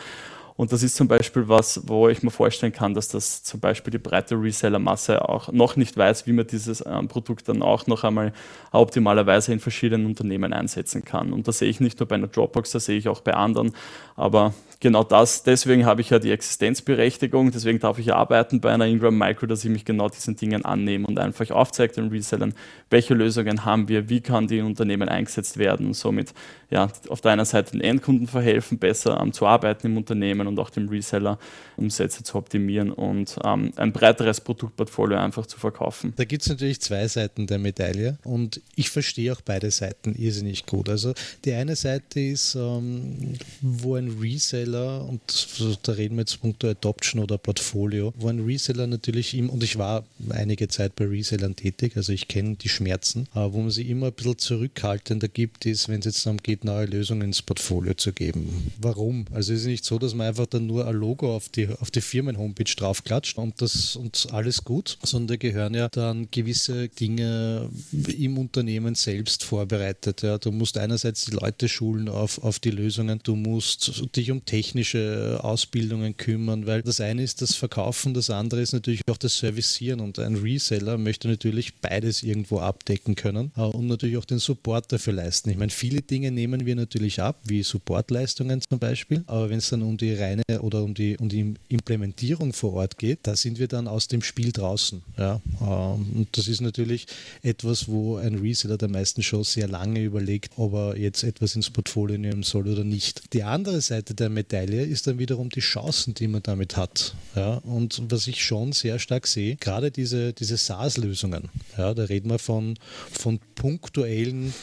Und 0.60 0.74
das 0.74 0.84
ist 0.84 0.98
zum 0.98 1.08
Beispiel 1.08 1.48
was, 1.48 1.88
wo 1.88 2.10
ich 2.10 2.22
mir 2.22 2.32
vorstellen 2.32 2.74
kann, 2.74 2.94
dass 2.94 3.08
das 3.08 3.44
zum 3.44 3.62
Beispiel 3.62 3.92
die 3.92 3.98
breite 3.98 4.36
Resellermasse 4.36 5.30
auch 5.30 5.54
noch 5.54 5.78
nicht 5.78 5.96
weiß, 5.96 6.28
wie 6.28 6.34
man 6.34 6.48
dieses 6.48 6.84
ähm, 6.86 7.08
Produkt 7.08 7.48
dann 7.48 7.62
auch 7.62 7.88
noch 7.88 8.04
einmal 8.04 8.34
optimalerweise 8.74 9.54
in 9.54 9.62
verschiedenen 9.62 10.06
Unternehmen 10.06 10.52
einsetzen 10.52 11.06
kann. 11.06 11.32
Und 11.32 11.48
das 11.48 11.60
sehe 11.60 11.70
ich 11.70 11.80
nicht 11.80 11.98
nur 12.02 12.10
bei 12.10 12.16
einer 12.16 12.28
Dropbox, 12.28 12.72
das 12.72 12.84
sehe 12.84 12.98
ich 12.98 13.08
auch 13.08 13.22
bei 13.22 13.36
anderen. 13.36 13.72
Aber 14.18 14.54
genau 14.82 15.06
das, 15.06 15.44
deswegen 15.44 15.86
habe 15.86 16.02
ich 16.02 16.10
ja 16.10 16.20
die 16.20 16.32
Existenzberechtigung, 16.32 17.52
deswegen 17.52 17.80
darf 17.80 17.98
ich 17.98 18.14
arbeiten 18.14 18.60
bei 18.60 18.74
einer 18.74 18.86
Ingram 18.86 19.18
Micro, 19.18 19.46
dass 19.46 19.64
ich 19.64 19.72
mich 19.72 19.86
genau 19.86 20.10
diesen 20.10 20.36
Dingen 20.36 20.66
annehme 20.66 21.08
und 21.08 21.20
einfach 21.20 21.50
aufzeige 21.52 21.94
den 21.94 22.10
Resellern, 22.10 22.54
welche 22.90 23.14
Lösungen 23.14 23.64
haben 23.64 23.88
wir, 23.88 24.10
wie 24.10 24.20
kann 24.20 24.48
die 24.48 24.58
in 24.58 24.66
Unternehmen 24.66 25.08
eingesetzt 25.08 25.58
werden 25.58 25.88
und 25.88 25.94
somit 25.94 26.34
ja, 26.70 26.90
auf 27.08 27.22
der 27.22 27.32
einen 27.32 27.46
Seite 27.46 27.72
den 27.72 27.82
Endkunden 27.82 28.28
verhelfen, 28.28 28.78
besser 28.78 29.22
um, 29.22 29.32
zu 29.32 29.48
arbeiten 29.48 29.88
im 29.88 29.98
Unternehmen 29.98 30.49
und 30.50 30.60
auch 30.60 30.70
dem 30.70 30.90
Reseller 30.90 31.40
Umsätze 31.78 32.24
zu 32.24 32.36
optimieren 32.36 32.92
und 32.92 33.38
ähm, 33.44 33.72
ein 33.78 33.94
breiteres 33.94 34.42
Produktportfolio 34.42 35.18
einfach 35.18 35.46
zu 35.46 35.58
verkaufen. 35.58 36.14
Da 36.18 36.26
gibt 36.26 36.42
es 36.42 36.50
natürlich 36.50 36.82
zwei 36.82 37.08
Seiten 37.08 37.48
der 37.48 37.60
Medaille 37.60 38.18
und 38.24 38.62
ich 38.76 38.90
verstehe 38.90 39.32
auch 39.32 39.42
beide 39.42 39.72
Seiten 39.72 40.16
irrsinnig 40.16 40.66
gut. 40.66 40.90
Also 40.90 41.14
die 41.46 41.54
eine 41.54 41.76
Seite 41.76 42.20
ist, 42.20 42.56
ähm, 42.56 43.36
wo 43.62 43.96
ein 43.96 44.18
Reseller, 44.20 45.08
und 45.08 45.48
da 45.84 45.94
reden 45.94 46.16
wir 46.16 46.22
jetzt 46.22 46.42
punkto 46.42 46.68
Adoption 46.68 47.22
oder 47.22 47.38
Portfolio, 47.38 48.14
wo 48.18 48.28
ein 48.28 48.42
Reseller 48.42 48.88
natürlich 48.88 49.34
ihm, 49.34 49.50
und 49.50 49.64
ich 49.64 49.78
war 49.78 50.04
einige 50.30 50.68
Zeit 50.68 50.96
bei 50.96 51.06
Resellern 51.06 51.56
tätig, 51.56 51.96
also 51.96 52.12
ich 52.12 52.28
kenne 52.28 52.56
die 52.56 52.70
Schmerzen, 52.70 53.28
äh, 53.36 53.40
wo 53.52 53.60
man 53.60 53.70
sie 53.70 53.90
immer 53.90 54.08
ein 54.08 54.14
bisschen 54.14 54.38
zurückhaltender 54.38 55.28
gibt, 55.28 55.66
ist, 55.66 55.88
wenn 55.90 56.00
es 56.00 56.06
jetzt 56.06 56.26
darum 56.26 56.38
geht, 56.38 56.64
neue 56.64 56.86
Lösungen 56.86 57.24
ins 57.24 57.42
Portfolio 57.42 57.94
zu 57.94 58.12
geben. 58.12 58.72
Warum? 58.82 59.26
Also 59.34 59.54
es 59.54 59.62
ist 59.62 59.68
nicht 59.68 59.86
so, 59.86 60.00
dass 60.00 60.14
man 60.14 60.28
einfach 60.28 60.39
dann 60.46 60.68
nur 60.68 60.88
ein 60.88 60.96
Logo 60.96 61.36
auf 61.36 61.50
die, 61.50 61.68
auf 61.68 61.92
die 61.92 62.02
Firmen-Homepage 62.02 62.76
draufklatscht 62.76 63.38
und 63.38 63.62
das 63.62 63.96
und 63.96 64.28
alles 64.32 64.64
gut, 64.64 64.98
sondern 65.04 65.28
da 65.28 65.36
gehören 65.38 65.74
ja 65.74 65.90
dann 65.90 66.30
gewisse 66.32 66.90
Dinge 66.90 67.70
im 68.18 68.38
Unternehmen 68.38 68.96
selbst 68.96 69.44
vorbereitet. 69.44 70.22
Ja. 70.22 70.38
Du 70.38 70.52
musst 70.52 70.78
einerseits 70.78 71.26
die 71.26 71.32
Leute 71.32 71.68
schulen 71.68 72.10
auf, 72.10 72.44
auf 72.44 72.60
die 72.60 72.72
Lösungen, 72.72 73.20
du 73.24 73.36
musst 73.36 74.16
dich 74.16 74.32
um 74.32 74.46
technische 74.46 75.40
Ausbildungen 75.42 76.18
kümmern, 76.18 76.66
weil 76.66 76.82
das 76.82 77.02
eine 77.02 77.24
ist 77.24 77.42
das 77.42 77.56
Verkaufen, 77.56 78.14
das 78.14 78.30
andere 78.30 78.62
ist 78.62 78.74
natürlich 78.74 79.02
auch 79.10 79.18
das 79.18 79.38
Servicieren 79.38 80.00
und 80.00 80.20
ein 80.20 80.36
Reseller 80.36 80.98
möchte 80.98 81.28
natürlich 81.28 81.76
beides 81.82 82.24
irgendwo 82.24 82.60
abdecken 82.60 83.16
können 83.16 83.52
äh, 83.56 83.62
und 83.62 83.88
natürlich 83.88 84.18
auch 84.18 84.26
den 84.26 84.40
Support 84.40 84.92
dafür 84.92 85.14
leisten. 85.14 85.50
Ich 85.50 85.58
meine, 85.58 85.72
viele 85.72 86.02
Dinge 86.02 86.32
nehmen 86.32 86.66
wir 86.66 86.76
natürlich 86.76 87.22
ab, 87.22 87.40
wie 87.46 87.64
Supportleistungen 87.64 88.62
zum 88.62 88.80
Beispiel, 88.80 89.24
aber 89.28 89.50
wenn 89.50 89.58
es 89.58 89.70
dann 89.70 89.82
um 89.82 89.98
die 89.98 90.14
reine 90.20 90.44
oder 90.62 90.84
um 90.84 90.94
die, 90.94 91.18
um 91.18 91.30
die 91.30 91.54
Implementierung 91.70 92.54
vor 92.54 92.74
Ort 92.74 92.98
geht, 92.98 93.20
da 93.24 93.36
sind 93.36 93.60
wir 93.60 93.68
dann 93.68 93.88
aus 93.88 94.08
dem 94.08 94.22
Spiel 94.22 94.52
draußen. 94.52 95.02
Ja? 95.18 95.42
Ähm, 95.62 96.08
und 96.16 96.28
das 96.34 96.48
ist 96.48 96.62
natürlich 96.62 97.08
etwas, 97.42 97.88
wo 97.88 98.18
ein 98.18 98.36
Reseller 98.36 98.78
der 98.78 98.90
meisten 98.90 99.24
Shows 99.24 99.54
sehr 99.54 99.68
lange 99.68 100.04
überlegt, 100.04 100.54
ob 100.58 100.74
er 100.74 100.98
jetzt 100.98 101.24
etwas 101.24 101.56
ins 101.56 101.70
Portfolio 101.70 102.18
nehmen 102.18 102.44
soll 102.44 102.68
oder 102.68 102.84
nicht. 102.84 103.34
Die 103.34 103.44
andere 103.44 103.82
Seite 103.82 104.14
der 104.14 104.30
Medaille 104.30 104.84
ist 104.84 105.08
dann 105.08 105.20
wiederum 105.20 105.50
die 105.50 105.62
Chancen, 105.62 106.14
die 106.14 106.28
man 106.28 106.44
damit 106.44 106.78
hat. 106.78 107.16
Ja? 107.36 107.56
Und 107.58 108.02
was 108.10 108.28
ich 108.28 108.44
schon 108.44 108.72
sehr 108.74 109.00
stark 109.00 109.28
sehe, 109.28 109.56
gerade 109.56 109.92
diese, 109.92 110.34
diese 110.34 110.58
SaaS-Lösungen, 110.58 111.50
ja, 111.78 111.94
da 111.94 112.04
reden 112.04 112.30
wir 112.30 112.40
von, 112.40 112.76
von 113.12 113.40
punktuellen 113.56 114.54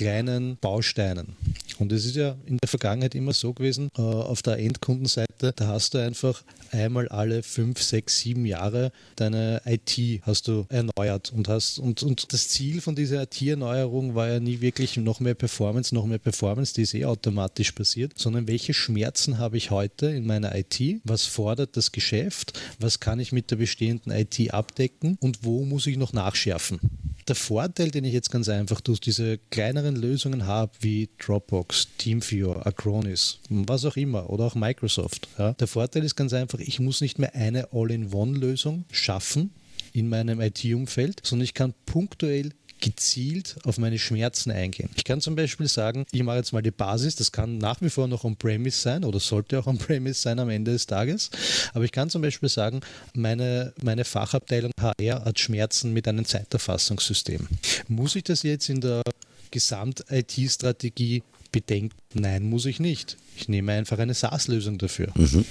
kleinen 0.00 0.56
Bausteinen. 0.56 1.36
Und 1.80 1.92
es 1.92 2.04
ist 2.04 2.16
ja 2.16 2.36
in 2.44 2.58
der 2.58 2.68
Vergangenheit 2.68 3.14
immer 3.14 3.32
so 3.32 3.54
gewesen, 3.54 3.88
äh, 3.96 4.02
auf 4.02 4.42
der 4.42 4.58
Endkundenseite, 4.58 5.52
da 5.56 5.66
hast 5.66 5.94
du 5.94 5.98
einfach 5.98 6.42
einmal 6.70 7.08
alle 7.08 7.42
fünf, 7.42 7.82
sechs, 7.82 8.18
sieben 8.18 8.44
Jahre 8.44 8.92
deine 9.16 9.62
IT 9.64 10.20
hast 10.22 10.48
du 10.48 10.66
erneuert 10.68 11.32
und 11.32 11.48
hast 11.48 11.78
und, 11.78 12.02
und 12.02 12.32
das 12.32 12.48
Ziel 12.48 12.82
von 12.82 12.94
dieser 12.94 13.22
IT-Erneuerung 13.22 14.14
war 14.14 14.28
ja 14.28 14.40
nie 14.40 14.60
wirklich 14.60 14.98
noch 14.98 15.20
mehr 15.20 15.34
Performance, 15.34 15.94
noch 15.94 16.04
mehr 16.04 16.18
Performance, 16.18 16.74
die 16.74 16.82
ist 16.82 16.94
eh 16.94 17.06
automatisch 17.06 17.72
passiert, 17.72 18.12
sondern 18.16 18.46
welche 18.46 18.74
Schmerzen 18.74 19.38
habe 19.38 19.56
ich 19.56 19.70
heute 19.70 20.06
in 20.06 20.26
meiner 20.26 20.54
IT? 20.54 21.00
Was 21.04 21.24
fordert 21.24 21.78
das 21.78 21.92
Geschäft? 21.92 22.60
Was 22.78 23.00
kann 23.00 23.20
ich 23.20 23.32
mit 23.32 23.50
der 23.50 23.56
bestehenden 23.56 24.12
IT 24.12 24.52
abdecken 24.52 25.16
und 25.20 25.44
wo 25.44 25.64
muss 25.64 25.86
ich 25.86 25.96
noch 25.96 26.12
nachschärfen? 26.12 26.78
der 27.30 27.36
Vorteil, 27.36 27.92
den 27.92 28.04
ich 28.04 28.12
jetzt 28.12 28.32
ganz 28.32 28.48
einfach 28.48 28.80
durch 28.80 29.00
diese 29.00 29.38
kleineren 29.38 29.94
Lösungen 29.94 30.46
habe, 30.46 30.72
wie 30.80 31.08
Dropbox, 31.18 31.69
TeamViewer, 31.98 32.66
Acronis, 32.66 33.38
was 33.48 33.84
auch 33.84 33.96
immer, 33.96 34.30
oder 34.30 34.44
auch 34.44 34.54
Microsoft, 34.54 35.28
ja, 35.38 35.52
der 35.52 35.66
Vorteil 35.66 36.04
ist 36.04 36.16
ganz 36.16 36.32
einfach, 36.32 36.58
ich 36.58 36.80
muss 36.80 37.00
nicht 37.00 37.18
mehr 37.18 37.34
eine 37.34 37.68
All-in-One-Lösung 37.72 38.84
schaffen 38.90 39.52
in 39.92 40.08
meinem 40.08 40.40
IT-Umfeld, 40.40 41.20
sondern 41.24 41.44
ich 41.44 41.54
kann 41.54 41.74
punktuell 41.86 42.50
gezielt 42.80 43.56
auf 43.64 43.78
meine 43.78 43.98
Schmerzen 43.98 44.50
eingehen. 44.50 44.88
Ich 44.96 45.04
kann 45.04 45.20
zum 45.20 45.36
Beispiel 45.36 45.68
sagen, 45.68 46.06
ich 46.12 46.22
mache 46.22 46.38
jetzt 46.38 46.52
mal 46.52 46.62
die 46.62 46.70
Basis, 46.70 47.14
das 47.14 47.30
kann 47.30 47.58
nach 47.58 47.80
wie 47.82 47.90
vor 47.90 48.08
noch 48.08 48.24
on-premise 48.24 48.80
sein 48.80 49.04
oder 49.04 49.20
sollte 49.20 49.58
auch 49.58 49.66
on-premise 49.66 50.20
sein 50.20 50.38
am 50.38 50.48
Ende 50.48 50.72
des 50.72 50.86
Tages, 50.86 51.30
aber 51.74 51.84
ich 51.84 51.92
kann 51.92 52.10
zum 52.10 52.22
Beispiel 52.22 52.48
sagen, 52.48 52.80
meine, 53.14 53.74
meine 53.82 54.04
Fachabteilung 54.04 54.72
HR 54.80 55.24
hat 55.24 55.38
Schmerzen 55.38 55.92
mit 55.92 56.08
einem 56.08 56.24
Zeiterfassungssystem. 56.24 57.48
Muss 57.88 58.16
ich 58.16 58.24
das 58.24 58.42
jetzt 58.42 58.68
in 58.68 58.80
der 58.80 59.02
Gesamt-IT-Strategie 59.50 61.22
bedenken? 61.52 61.96
Nein, 62.14 62.44
muss 62.44 62.66
ich 62.66 62.80
nicht. 62.80 63.16
Ich 63.36 63.48
nehme 63.48 63.72
einfach 63.72 63.98
eine 63.98 64.14
SaaS-Lösung 64.14 64.78
dafür. 64.78 65.08
Mhm. 65.14 65.44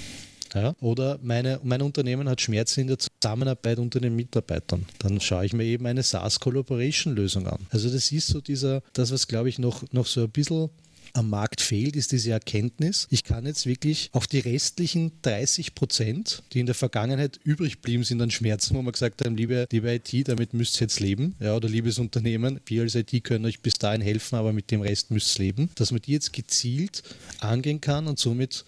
Ja, 0.54 0.74
oder 0.80 1.18
meine, 1.22 1.60
mein 1.62 1.80
Unternehmen 1.80 2.28
hat 2.28 2.40
Schmerzen 2.40 2.80
in 2.80 2.86
der 2.88 2.98
Zusammenarbeit 2.98 3.78
unter 3.78 4.00
den 4.00 4.16
Mitarbeitern. 4.16 4.86
Dann 4.98 5.20
schaue 5.20 5.44
ich 5.44 5.52
mir 5.52 5.64
eben 5.64 5.86
eine 5.86 6.02
SaaS-Collaboration-Lösung 6.02 7.46
an. 7.46 7.66
Also 7.70 7.88
das 7.88 8.10
ist 8.10 8.26
so 8.26 8.40
dieser, 8.40 8.82
das, 8.92 9.12
was 9.12 9.28
glaube 9.28 9.48
ich 9.48 9.58
noch, 9.58 9.84
noch 9.92 10.06
so 10.06 10.22
ein 10.22 10.30
bisschen 10.30 10.70
am 11.14 11.30
Markt 11.30 11.60
fehlt, 11.60 11.96
ist 11.96 12.12
diese 12.12 12.32
Erkenntnis, 12.32 13.06
ich 13.10 13.24
kann 13.24 13.46
jetzt 13.46 13.66
wirklich 13.66 14.10
auch 14.12 14.26
die 14.26 14.38
restlichen 14.38 15.12
30 15.22 15.74
Prozent, 15.74 16.42
die 16.52 16.60
in 16.60 16.66
der 16.66 16.74
Vergangenheit 16.74 17.40
übrig 17.44 17.80
blieben, 17.80 18.04
sind 18.04 18.18
dann 18.18 18.30
Schmerzen, 18.30 18.74
wo 18.74 18.82
man 18.82 18.92
gesagt 18.92 19.24
haben, 19.24 19.36
liebe, 19.36 19.66
liebe 19.70 19.92
IT, 19.92 20.28
damit 20.28 20.54
müsst 20.54 20.76
ihr 20.76 20.82
jetzt 20.82 21.00
leben, 21.00 21.34
ja, 21.40 21.54
oder 21.54 21.68
liebes 21.68 21.98
Unternehmen, 21.98 22.60
wir 22.66 22.82
als 22.82 22.94
IT 22.94 23.24
können 23.24 23.44
euch 23.44 23.60
bis 23.60 23.74
dahin 23.74 24.00
helfen, 24.00 24.36
aber 24.36 24.52
mit 24.52 24.70
dem 24.70 24.82
Rest 24.82 25.10
müsst 25.10 25.38
ihr 25.38 25.46
leben, 25.46 25.70
dass 25.74 25.92
man 25.92 26.00
die 26.00 26.12
jetzt 26.12 26.32
gezielt 26.32 27.02
angehen 27.40 27.80
kann 27.80 28.06
und 28.06 28.18
somit 28.18 28.64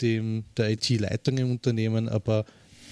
dem, 0.00 0.44
der 0.56 0.70
IT-Leitung 0.70 1.38
im 1.38 1.50
Unternehmen 1.50 2.08
aber 2.08 2.44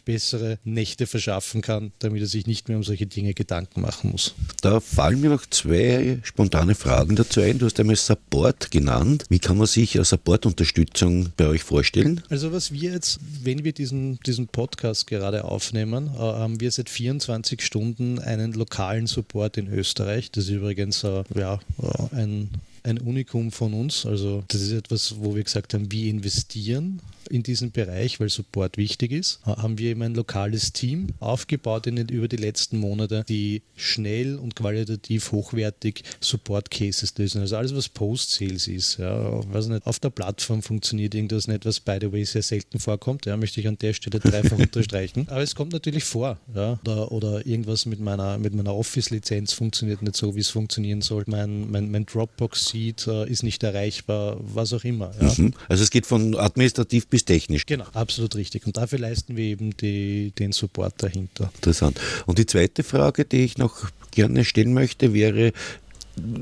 bessere 0.04 0.58
Nächte 0.64 1.06
verschaffen 1.06 1.62
kann, 1.62 1.92
damit 1.98 2.20
er 2.20 2.26
sich 2.26 2.46
nicht 2.46 2.68
mehr 2.68 2.76
um 2.76 2.84
solche 2.84 3.06
Dinge 3.06 3.34
Gedanken 3.34 3.80
machen 3.80 4.10
muss. 4.10 4.34
Da 4.60 4.80
fallen 4.80 5.20
mir 5.20 5.30
noch 5.30 5.46
zwei 5.46 6.18
spontane 6.22 6.74
Fragen 6.74 7.16
dazu 7.16 7.40
ein. 7.40 7.58
Du 7.58 7.66
hast 7.66 7.80
einmal 7.80 7.96
Support 7.96 8.70
genannt. 8.70 9.24
Wie 9.28 9.38
kann 9.38 9.56
man 9.56 9.66
sich 9.66 9.94
eine 9.96 10.04
Support-Unterstützung 10.04 11.30
bei 11.36 11.46
euch 11.46 11.62
vorstellen? 11.62 12.22
Also 12.28 12.52
was 12.52 12.72
wir 12.72 12.92
jetzt, 12.92 13.20
wenn 13.42 13.64
wir 13.64 13.72
diesen, 13.72 14.18
diesen 14.20 14.48
Podcast 14.48 15.06
gerade 15.06 15.44
aufnehmen, 15.44 16.10
äh, 16.14 16.18
haben 16.18 16.60
wir 16.60 16.70
seit 16.70 16.90
24 16.90 17.62
Stunden 17.62 18.18
einen 18.18 18.52
lokalen 18.52 19.06
Support 19.06 19.56
in 19.56 19.68
Österreich. 19.68 20.30
Das 20.30 20.44
ist 20.44 20.50
übrigens 20.50 21.04
äh, 21.04 21.24
ja, 21.34 21.60
äh, 21.82 22.16
ein 22.16 22.50
ein 22.84 22.98
Unikum 22.98 23.50
von 23.50 23.72
uns. 23.72 24.06
Also 24.06 24.44
das 24.48 24.60
ist 24.60 24.72
etwas, 24.72 25.14
wo 25.18 25.34
wir 25.34 25.42
gesagt 25.42 25.74
haben, 25.74 25.90
wir 25.90 26.10
investieren 26.10 27.00
in 27.28 27.42
diesem 27.42 27.70
Bereich, 27.70 28.20
weil 28.20 28.28
Support 28.28 28.76
wichtig 28.76 29.12
ist, 29.12 29.40
haben 29.44 29.78
wir 29.78 29.90
eben 29.90 30.02
ein 30.02 30.14
lokales 30.14 30.72
Team 30.72 31.08
aufgebaut 31.20 31.86
in 31.86 31.96
den, 31.96 32.08
über 32.08 32.28
die 32.28 32.36
letzten 32.36 32.78
Monate, 32.78 33.24
die 33.28 33.62
schnell 33.76 34.36
und 34.36 34.56
qualitativ 34.56 35.32
hochwertig 35.32 36.02
Support 36.20 36.70
Cases 36.70 37.16
lösen. 37.18 37.40
Also 37.40 37.56
alles, 37.56 37.74
was 37.74 37.88
Post-Sales 37.88 38.68
ist. 38.68 38.98
Ja, 38.98 39.52
weiß 39.52 39.68
nicht, 39.68 39.86
auf 39.86 39.98
der 39.98 40.10
Plattform 40.10 40.62
funktioniert 40.62 41.14
irgendwas 41.14 41.48
nicht, 41.48 41.64
was 41.64 41.80
by 41.80 41.98
the 42.00 42.12
way 42.12 42.24
sehr 42.24 42.42
selten 42.42 42.78
vorkommt. 42.78 43.26
Ja, 43.26 43.36
möchte 43.36 43.60
ich 43.60 43.68
an 43.68 43.78
der 43.78 43.92
Stelle 43.92 44.20
dreifach 44.20 44.58
unterstreichen. 44.58 45.26
Aber 45.28 45.42
es 45.42 45.54
kommt 45.54 45.72
natürlich 45.72 46.04
vor. 46.04 46.38
Ja, 46.54 46.78
oder, 46.82 47.12
oder 47.12 47.46
irgendwas 47.46 47.86
mit 47.86 48.00
meiner, 48.00 48.38
mit 48.38 48.54
meiner 48.54 48.74
Office-Lizenz 48.74 49.52
funktioniert 49.52 50.02
nicht 50.02 50.16
so, 50.16 50.34
wie 50.34 50.40
es 50.40 50.48
funktionieren 50.48 51.00
soll. 51.00 51.24
Mein, 51.26 51.70
mein, 51.70 51.90
mein 51.90 52.06
Dropbox-Seed 52.06 53.06
äh, 53.06 53.30
ist 53.30 53.42
nicht 53.42 53.62
erreichbar, 53.62 54.36
was 54.40 54.72
auch 54.72 54.84
immer. 54.84 55.12
Ja. 55.20 55.32
Mhm. 55.36 55.54
Also 55.68 55.82
es 55.82 55.90
geht 55.90 56.06
von 56.06 56.36
administrativ 56.36 57.08
bis 57.14 57.24
technisch. 57.24 57.64
Genau, 57.64 57.84
absolut 57.94 58.34
richtig. 58.34 58.66
Und 58.66 58.76
dafür 58.76 58.98
leisten 58.98 59.36
wir 59.36 59.44
eben 59.44 59.76
die, 59.76 60.32
den 60.36 60.50
Support 60.50 60.94
dahinter. 60.96 61.52
Interessant. 61.54 62.00
Und 62.26 62.40
die 62.40 62.46
zweite 62.46 62.82
Frage, 62.82 63.24
die 63.24 63.44
ich 63.44 63.56
noch 63.56 63.88
gerne 64.10 64.44
stellen 64.44 64.74
möchte, 64.74 65.14
wäre, 65.14 65.52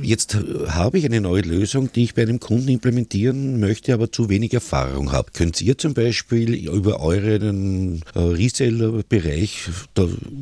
Jetzt 0.03 0.37
habe 0.69 0.99
ich 0.99 1.07
eine 1.07 1.23
neue 1.23 1.41
Lösung, 1.41 1.91
die 1.91 2.05
ich 2.05 2.15
bei 2.15 2.21
einem 2.21 2.41
Kunden 2.41 2.69
implementieren 2.69 3.59
möchte, 3.59 3.95
aber 3.95 4.13
zu 4.13 4.29
wenig 4.29 4.53
Erfahrung 4.53 5.13
habe. 5.13 5.31
Könnt 5.33 5.63
ihr 5.63 5.79
zum 5.79 5.95
Beispiel 5.95 6.69
über 6.69 7.01
euren 7.01 8.03
äh, 8.15 8.19
Reseller-Bereich 8.19 9.71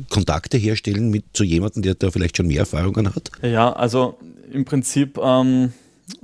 Kontakte 0.09 0.57
herstellen 0.57 1.09
mit 1.11 1.23
zu 1.31 1.45
jemandem, 1.45 1.81
der 1.81 1.95
da 1.95 2.11
vielleicht 2.11 2.35
schon 2.35 2.47
mehr 2.47 2.59
Erfahrungen 2.59 3.15
hat? 3.15 3.31
Ja, 3.41 3.71
also 3.71 4.17
im 4.51 4.65
Prinzip 4.65 5.17
ähm, 5.17 5.71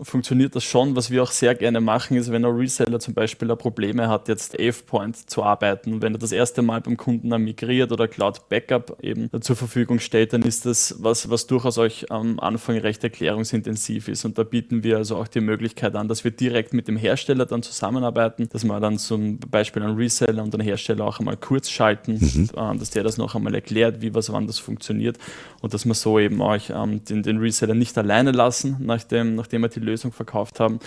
funktioniert 0.02 0.56
das 0.56 0.64
schon. 0.64 0.96
Was 0.96 1.12
wir 1.12 1.24
auch 1.24 1.32
sehr 1.32 1.56
gerne 1.56 1.82
machen, 1.82 2.18
ist, 2.18 2.32
wenn 2.32 2.46
ein 2.46 2.56
Reseller 2.56 3.00
zum 3.00 3.14
Beispiel 3.14 3.56
Probleme 3.56 4.08
hat, 4.08 4.28
jetzt 4.28 4.60
AvePoint 4.60 5.30
zu 5.30 5.44
arbeiten. 5.44 6.02
Wenn 6.02 6.16
er 6.16 6.20
das 6.20 6.32
erste 6.32 6.62
Mal 6.62 6.82
beim 6.82 6.98
Kunden 6.98 7.30
migriert 7.44 7.92
oder 7.92 8.08
Cloud 8.08 8.50
Backup 8.50 8.98
eben 9.02 9.30
zur 9.42 9.56
Verfügung 9.56 10.00
steht, 10.00 10.34
dann 10.34 10.42
ist 10.42 10.66
das 10.66 10.96
was, 11.00 11.30
was 11.30 11.48
durchaus 11.48 11.78
euch 11.78 12.12
am 12.12 12.40
Anfang 12.40 12.78
recht 12.78 13.04
erklärungsintensiv 13.04 14.08
ist. 14.08 14.26
Und 14.26 14.38
da 14.38 14.44
bieten 14.44 14.84
wir 14.84 14.98
also 14.98 15.18
auch 15.18 15.28
die 15.28 15.42
Möglichkeit 15.42 15.96
an, 15.96 16.08
dass 16.08 16.24
wir 16.24 16.32
direkt 16.32 16.74
mit 16.74 16.88
dem 16.88 16.98
Hersteller 16.98 17.46
dann 17.46 17.64
zusammenarbeiten, 17.64 18.50
dass 18.50 18.64
wir 18.64 18.80
dann 18.80 18.98
zum 18.98 19.40
Beispiel 19.40 19.84
einen 19.84 19.96
Reseller 19.96 20.44
und 20.44 20.54
einen 20.54 20.64
Hersteller 20.64 21.06
auch 21.06 21.20
einmal 21.20 21.38
kurz 21.38 21.70
schalten, 21.70 22.20
mhm. 22.20 22.50
Äh, 22.56 22.78
dass 22.78 22.92
der 22.92 23.04
das 23.04 23.18
noch 23.18 23.36
einmal 23.36 23.56
erklärt, 23.56 24.02
wie 24.02 24.14
was 24.14 24.32
wann 24.32 24.48
das 24.48 24.60
funktioniert 24.60 25.18
und 25.62 25.74
dass 25.74 25.86
wir 25.86 25.94
so 25.94 26.20
eben 26.20 26.42
euch 26.42 26.72
ähm, 26.74 27.04
den, 27.04 27.24
den 27.24 27.38
Reseller 27.38 27.74
nicht 27.74 27.98
alleine 27.98 28.32
lassen, 28.32 28.78
nachdem, 28.80 29.36
nachdem 29.36 29.64
er 29.64 29.70
die 29.80 29.86
Lösung 29.86 30.12
verkauft 30.12 30.60
haben, 30.60 30.80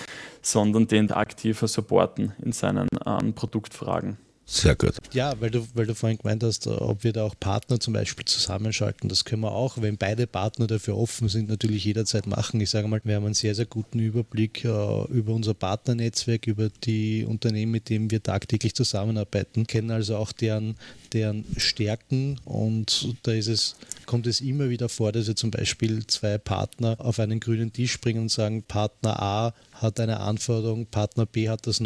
sondern 0.43 0.87
den 0.87 1.11
aktiver 1.11 1.69
supporten 1.69 2.33
in 2.43 2.53
seinen 2.53 2.89
ähm, 3.07 3.35
Produktfragen. 3.35 4.19
Sehr 4.53 4.75
gut. 4.75 4.97
Ja, 5.13 5.41
weil 5.41 5.53
du, 5.53 5.65
weil 5.75 5.87
du 5.87 5.95
vorhin 5.95 6.19
gemeint 6.19 6.43
hast, 6.43 6.67
äh, 6.67 6.71
ob 6.71 7.05
wir 7.05 7.13
da 7.13 7.23
auch 7.23 7.39
Partner 7.39 7.79
zum 7.79 7.95
Beispiel 7.95 8.25
zusammenschalten. 8.25 9.09
Das 9.09 9.25
können 9.25 9.43
wir 9.43 9.53
auch, 9.53 9.81
wenn 9.81 9.97
beide 9.97 10.27
Partner 10.27 10.67
dafür 10.67 10.97
offen 10.97 11.29
sind, 11.29 11.49
natürlich 11.49 11.85
jederzeit 11.85 12.27
machen. 12.27 12.61
Ich 12.61 12.71
sage 12.71 12.89
mal, 12.89 13.01
wir 13.05 13.15
haben 13.15 13.27
einen 13.27 13.35
sehr, 13.35 13.55
sehr 13.55 13.67
guten 13.67 14.01
Überblick 14.01 14.65
uh, 14.65 15.05
über 15.05 15.35
unser 15.35 15.55
Partnernetzwerk, 15.55 16.49
über 16.49 16.69
die 16.69 17.25
Unternehmen, 17.25 17.71
mit 17.71 17.89
denen 17.91 18.11
wir 18.11 18.25
tagtäglich 18.25 18.75
zusammenarbeiten, 18.75 19.69
kennen 19.69 19.93
also 19.93 20.17
auch 20.17 20.33
deren, 20.33 20.75
deren 21.13 21.45
Stärken 21.57 22.41
und 22.45 23.15
da 23.23 23.33
ist 23.33 23.47
es, 23.47 23.77
kommt 24.07 24.27
es 24.27 24.41
immer 24.41 24.69
wieder 24.69 24.89
vor, 24.89 25.13
dass 25.13 25.29
wir 25.29 25.37
zum 25.37 25.53
Beispiel 25.53 26.05
zwei 26.09 26.39
Partner 26.39 26.97
auf 26.99 27.21
einen 27.21 27.39
grünen 27.39 27.73
Tisch 27.73 28.01
bringen 28.01 28.23
und 28.23 28.31
sagen, 28.33 28.65
Partner 28.65 29.23
A 29.23 29.55
hat 29.75 30.01
eine 30.01 30.19
Anforderung, 30.21 30.87
Partner 30.87 31.27
B 31.27 31.49
hat 31.49 31.69
das 31.69 31.79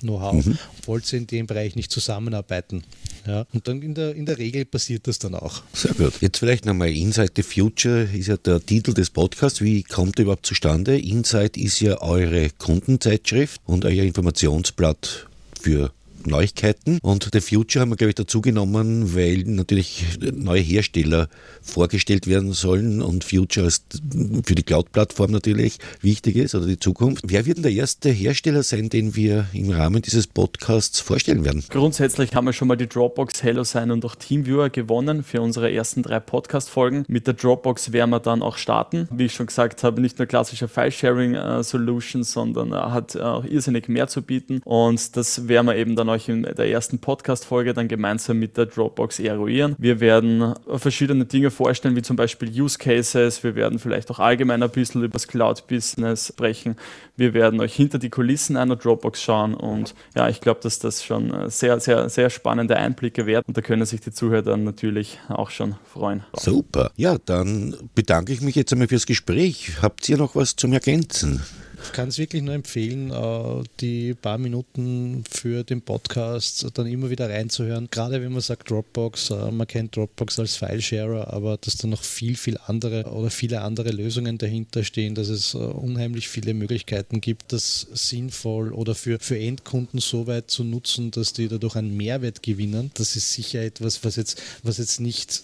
Know-how, 0.00 0.42
Know 0.42 0.52
mhm. 0.52 0.58
wollt 0.86 1.12
ihr 1.12 1.18
in 1.18 1.26
dem 1.26 1.46
Bereich 1.46 1.76
nicht 1.76 1.90
zusammenarbeiten? 1.92 2.82
Ja, 3.26 3.46
und 3.52 3.68
dann 3.68 3.82
in 3.82 3.94
der, 3.94 4.14
in 4.14 4.26
der 4.26 4.38
Regel 4.38 4.64
passiert 4.64 5.06
das 5.06 5.18
dann 5.18 5.34
auch. 5.34 5.62
Sehr 5.72 5.92
gut. 5.94 6.14
Jetzt 6.20 6.38
vielleicht 6.38 6.64
nochmal 6.64 6.90
Inside 6.90 7.32
the 7.36 7.42
Future 7.42 8.08
ist 8.12 8.28
ja 8.28 8.36
der 8.36 8.64
Titel 8.64 8.94
des 8.94 9.10
Podcasts. 9.10 9.60
Wie 9.60 9.82
kommt 9.82 10.18
er 10.18 10.22
überhaupt 10.22 10.46
zustande? 10.46 10.98
Inside 10.98 11.60
ist 11.60 11.80
ja 11.80 12.00
eure 12.00 12.50
Kundenzeitschrift 12.50 13.60
und 13.66 13.84
euer 13.84 14.04
Informationsblatt 14.04 15.26
für 15.60 15.92
Neuigkeiten. 16.26 16.98
Und 17.02 17.28
The 17.32 17.40
Future 17.40 17.82
haben 17.82 17.90
wir, 17.90 17.96
glaube 17.96 18.10
ich, 18.10 18.14
dazu 18.14 18.40
genommen, 18.40 19.14
weil 19.14 19.44
natürlich 19.46 20.04
neue 20.32 20.60
Hersteller 20.60 21.28
vorgestellt 21.62 22.26
werden 22.26 22.52
sollen 22.52 23.02
und 23.02 23.24
Future 23.24 23.66
ist 23.66 24.00
für 24.44 24.54
die 24.54 24.62
Cloud-Plattform 24.62 25.30
natürlich 25.30 25.78
wichtig 26.00 26.36
ist 26.36 26.54
oder 26.54 26.66
die 26.66 26.78
Zukunft. 26.78 27.24
Wer 27.26 27.46
wird 27.46 27.58
denn 27.58 27.62
der 27.62 27.72
erste 27.72 28.10
Hersteller 28.10 28.62
sein, 28.62 28.88
den 28.88 29.16
wir 29.16 29.46
im 29.52 29.70
Rahmen 29.70 30.02
dieses 30.02 30.26
Podcasts 30.26 31.00
vorstellen 31.00 31.44
werden? 31.44 31.64
Grundsätzlich 31.68 32.34
haben 32.34 32.46
wir 32.46 32.52
schon 32.52 32.68
mal 32.68 32.76
die 32.76 32.88
Dropbox 32.88 33.42
HelloSign 33.42 33.90
und 33.90 34.04
auch 34.04 34.14
TeamViewer 34.14 34.70
gewonnen 34.70 35.22
für 35.22 35.40
unsere 35.40 35.72
ersten 35.72 36.02
drei 36.02 36.20
Podcast-Folgen. 36.20 37.04
Mit 37.08 37.26
der 37.26 37.34
Dropbox 37.34 37.92
werden 37.92 38.10
wir 38.10 38.20
dann 38.20 38.42
auch 38.42 38.56
starten. 38.56 39.08
Wie 39.10 39.26
ich 39.26 39.34
schon 39.34 39.46
gesagt 39.46 39.82
habe, 39.82 40.00
nicht 40.00 40.18
nur 40.18 40.26
klassische 40.26 40.68
File-Sharing-Solution, 40.68 42.24
sondern 42.24 42.72
hat 42.72 43.16
auch 43.16 43.44
irrsinnig 43.44 43.88
mehr 43.88 44.08
zu 44.08 44.22
bieten. 44.22 44.60
Und 44.64 45.16
das 45.16 45.48
werden 45.48 45.66
wir 45.66 45.76
eben 45.76 45.96
dann 45.96 46.09
euch 46.10 46.28
in 46.28 46.42
der 46.42 46.68
ersten 46.70 46.98
Podcast-Folge 46.98 47.74
dann 47.74 47.88
gemeinsam 47.88 48.38
mit 48.38 48.56
der 48.56 48.66
Dropbox 48.66 49.20
eruieren. 49.20 49.76
Wir 49.78 50.00
werden 50.00 50.54
verschiedene 50.76 51.24
Dinge 51.24 51.50
vorstellen, 51.50 51.96
wie 51.96 52.02
zum 52.02 52.16
Beispiel 52.16 52.50
Use 52.50 52.78
Cases. 52.78 53.42
Wir 53.42 53.54
werden 53.54 53.78
vielleicht 53.78 54.10
auch 54.10 54.18
allgemein 54.18 54.62
ein 54.62 54.70
bisschen 54.70 55.02
über 55.02 55.14
das 55.14 55.28
Cloud-Business 55.28 56.28
sprechen. 56.28 56.76
Wir 57.16 57.34
werden 57.34 57.60
euch 57.60 57.74
hinter 57.74 57.98
die 57.98 58.10
Kulissen 58.10 58.56
einer 58.56 58.76
Dropbox 58.76 59.22
schauen 59.22 59.54
und 59.54 59.94
ja, 60.16 60.28
ich 60.28 60.40
glaube, 60.40 60.60
dass 60.62 60.78
das 60.78 61.04
schon 61.04 61.50
sehr, 61.50 61.78
sehr, 61.80 62.08
sehr 62.08 62.30
spannende 62.30 62.76
Einblicke 62.76 63.26
werden 63.26 63.44
und 63.48 63.56
da 63.56 63.60
können 63.60 63.84
sich 63.84 64.00
die 64.00 64.12
Zuhörer 64.12 64.42
dann 64.42 64.64
natürlich 64.64 65.18
auch 65.28 65.50
schon 65.50 65.74
freuen. 65.84 66.24
Super. 66.34 66.90
Ja, 66.96 67.18
dann 67.18 67.76
bedanke 67.94 68.32
ich 68.32 68.40
mich 68.40 68.54
jetzt 68.54 68.72
einmal 68.72 68.88
fürs 68.88 69.06
Gespräch. 69.06 69.72
Habt 69.82 70.08
ihr 70.08 70.16
noch 70.16 70.34
was 70.34 70.56
zum 70.56 70.72
Ergänzen? 70.72 71.42
Ich 71.84 71.92
kann 71.92 72.08
es 72.08 72.18
wirklich 72.18 72.42
nur 72.42 72.54
empfehlen, 72.54 73.10
äh, 73.10 73.64
die 73.80 74.14
paar 74.14 74.38
Minuten 74.38 75.24
für 75.30 75.64
den 75.64 75.82
Podcast 75.82 76.66
dann 76.74 76.86
immer 76.86 77.10
wieder 77.10 77.28
reinzuhören. 77.28 77.88
Gerade 77.90 78.22
wenn 78.22 78.32
man 78.32 78.40
sagt 78.40 78.70
Dropbox, 78.70 79.30
äh, 79.30 79.50
man 79.50 79.66
kennt 79.66 79.96
Dropbox 79.96 80.38
als 80.38 80.56
File-Sharer, 80.56 81.32
aber 81.32 81.56
dass 81.56 81.76
da 81.76 81.88
noch 81.88 82.02
viel, 82.02 82.36
viel 82.36 82.58
andere 82.66 83.04
oder 83.04 83.30
viele 83.30 83.62
andere 83.62 83.90
Lösungen 83.90 84.38
dahinter 84.38 84.84
stehen, 84.84 85.14
dass 85.14 85.28
es 85.28 85.54
äh, 85.54 85.58
unheimlich 85.58 86.28
viele 86.28 86.54
Möglichkeiten 86.54 87.20
gibt, 87.20 87.52
das 87.52 87.86
sinnvoll 87.92 88.72
oder 88.72 88.94
für, 88.94 89.18
für 89.18 89.38
Endkunden 89.38 90.00
so 90.00 90.26
weit 90.26 90.50
zu 90.50 90.64
nutzen, 90.64 91.10
dass 91.10 91.32
die 91.32 91.48
dadurch 91.48 91.76
einen 91.76 91.96
Mehrwert 91.96 92.42
gewinnen. 92.42 92.90
Das 92.94 93.16
ist 93.16 93.32
sicher 93.32 93.62
etwas, 93.62 94.04
was 94.04 94.16
jetzt, 94.16 94.42
was 94.62 94.78
jetzt 94.78 95.00
nicht 95.00 95.42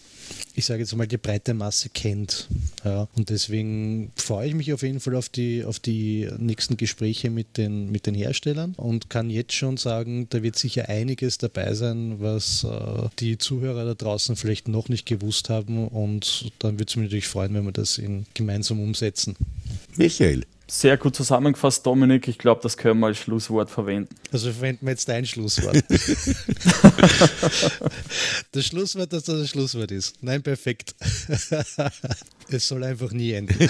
ich 0.54 0.64
sage 0.64 0.80
jetzt 0.80 0.96
mal, 0.96 1.06
die 1.06 1.18
breite 1.18 1.54
Masse 1.54 1.90
kennt. 1.90 2.48
Ja, 2.84 3.08
und 3.14 3.30
deswegen 3.30 4.10
freue 4.16 4.48
ich 4.48 4.54
mich 4.54 4.72
auf 4.72 4.82
jeden 4.82 5.00
Fall 5.00 5.14
auf 5.14 5.28
die, 5.28 5.64
auf 5.64 5.78
die 5.78 6.28
nächsten 6.38 6.76
Gespräche 6.76 7.30
mit 7.30 7.58
den, 7.58 7.90
mit 7.90 8.06
den 8.06 8.14
Herstellern 8.14 8.74
und 8.76 9.10
kann 9.10 9.28
jetzt 9.28 9.52
schon 9.52 9.76
sagen, 9.76 10.28
da 10.30 10.42
wird 10.42 10.56
sicher 10.56 10.88
einiges 10.88 11.38
dabei 11.38 11.74
sein, 11.74 12.20
was 12.20 12.64
äh, 12.64 13.08
die 13.18 13.38
Zuhörer 13.38 13.84
da 13.84 13.94
draußen 13.94 14.36
vielleicht 14.36 14.68
noch 14.68 14.88
nicht 14.88 15.06
gewusst 15.06 15.50
haben. 15.50 15.88
Und 15.88 16.52
dann 16.58 16.78
würde 16.78 16.86
es 16.88 16.96
mich 16.96 17.04
natürlich 17.04 17.28
freuen, 17.28 17.54
wenn 17.54 17.64
wir 17.64 17.72
das 17.72 17.98
in, 17.98 18.26
gemeinsam 18.34 18.80
umsetzen. 18.80 19.36
Michael, 19.96 20.44
sehr 20.68 20.96
gut 20.96 21.14
zusammengefasst, 21.14 21.86
Dominik. 21.86 22.26
Ich 22.28 22.38
glaube, 22.38 22.60
das 22.62 22.76
können 22.76 23.00
wir 23.00 23.06
als 23.08 23.18
Schlusswort 23.18 23.70
verwenden. 23.70 24.14
Also 24.32 24.50
verwenden 24.52 24.86
wir 24.86 24.90
jetzt 24.90 25.08
dein 25.08 25.24
Schlusswort. 25.24 25.76
das 28.52 28.66
Schlusswort, 28.66 29.12
dass 29.12 29.24
das 29.24 29.40
das 29.40 29.50
Schlusswort 29.50 29.92
ist. 29.92 30.22
Nein, 30.22 30.42
perfekt. 30.42 30.94
es 32.48 32.68
soll 32.68 32.84
einfach 32.84 33.12
nie 33.12 33.32
enden. 33.32 33.56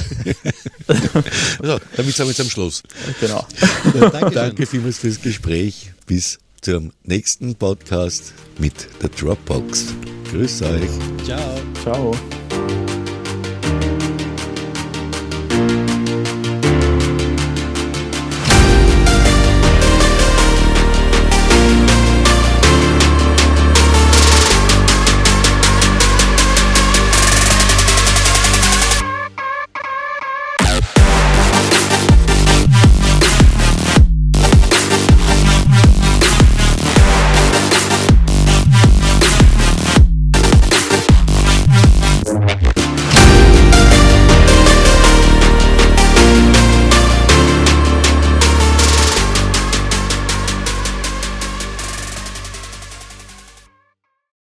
also, 0.86 1.78
damit 1.96 2.14
sind 2.14 2.26
wir 2.26 2.28
jetzt 2.28 2.40
am 2.40 2.50
Schluss. 2.50 2.82
Genau. 3.20 3.46
Ja, 3.94 4.30
Danke 4.30 4.66
vielmals 4.66 4.98
fürs 4.98 5.20
Gespräch. 5.20 5.92
Bis 6.06 6.38
zum 6.62 6.92
nächsten 7.04 7.54
Podcast 7.54 8.32
mit 8.58 8.88
der 9.02 9.10
Dropbox. 9.10 9.94
Grüß 10.30 10.62
euch. 10.62 10.90
Ciao. 11.24 11.60
Ciao. 11.82 12.14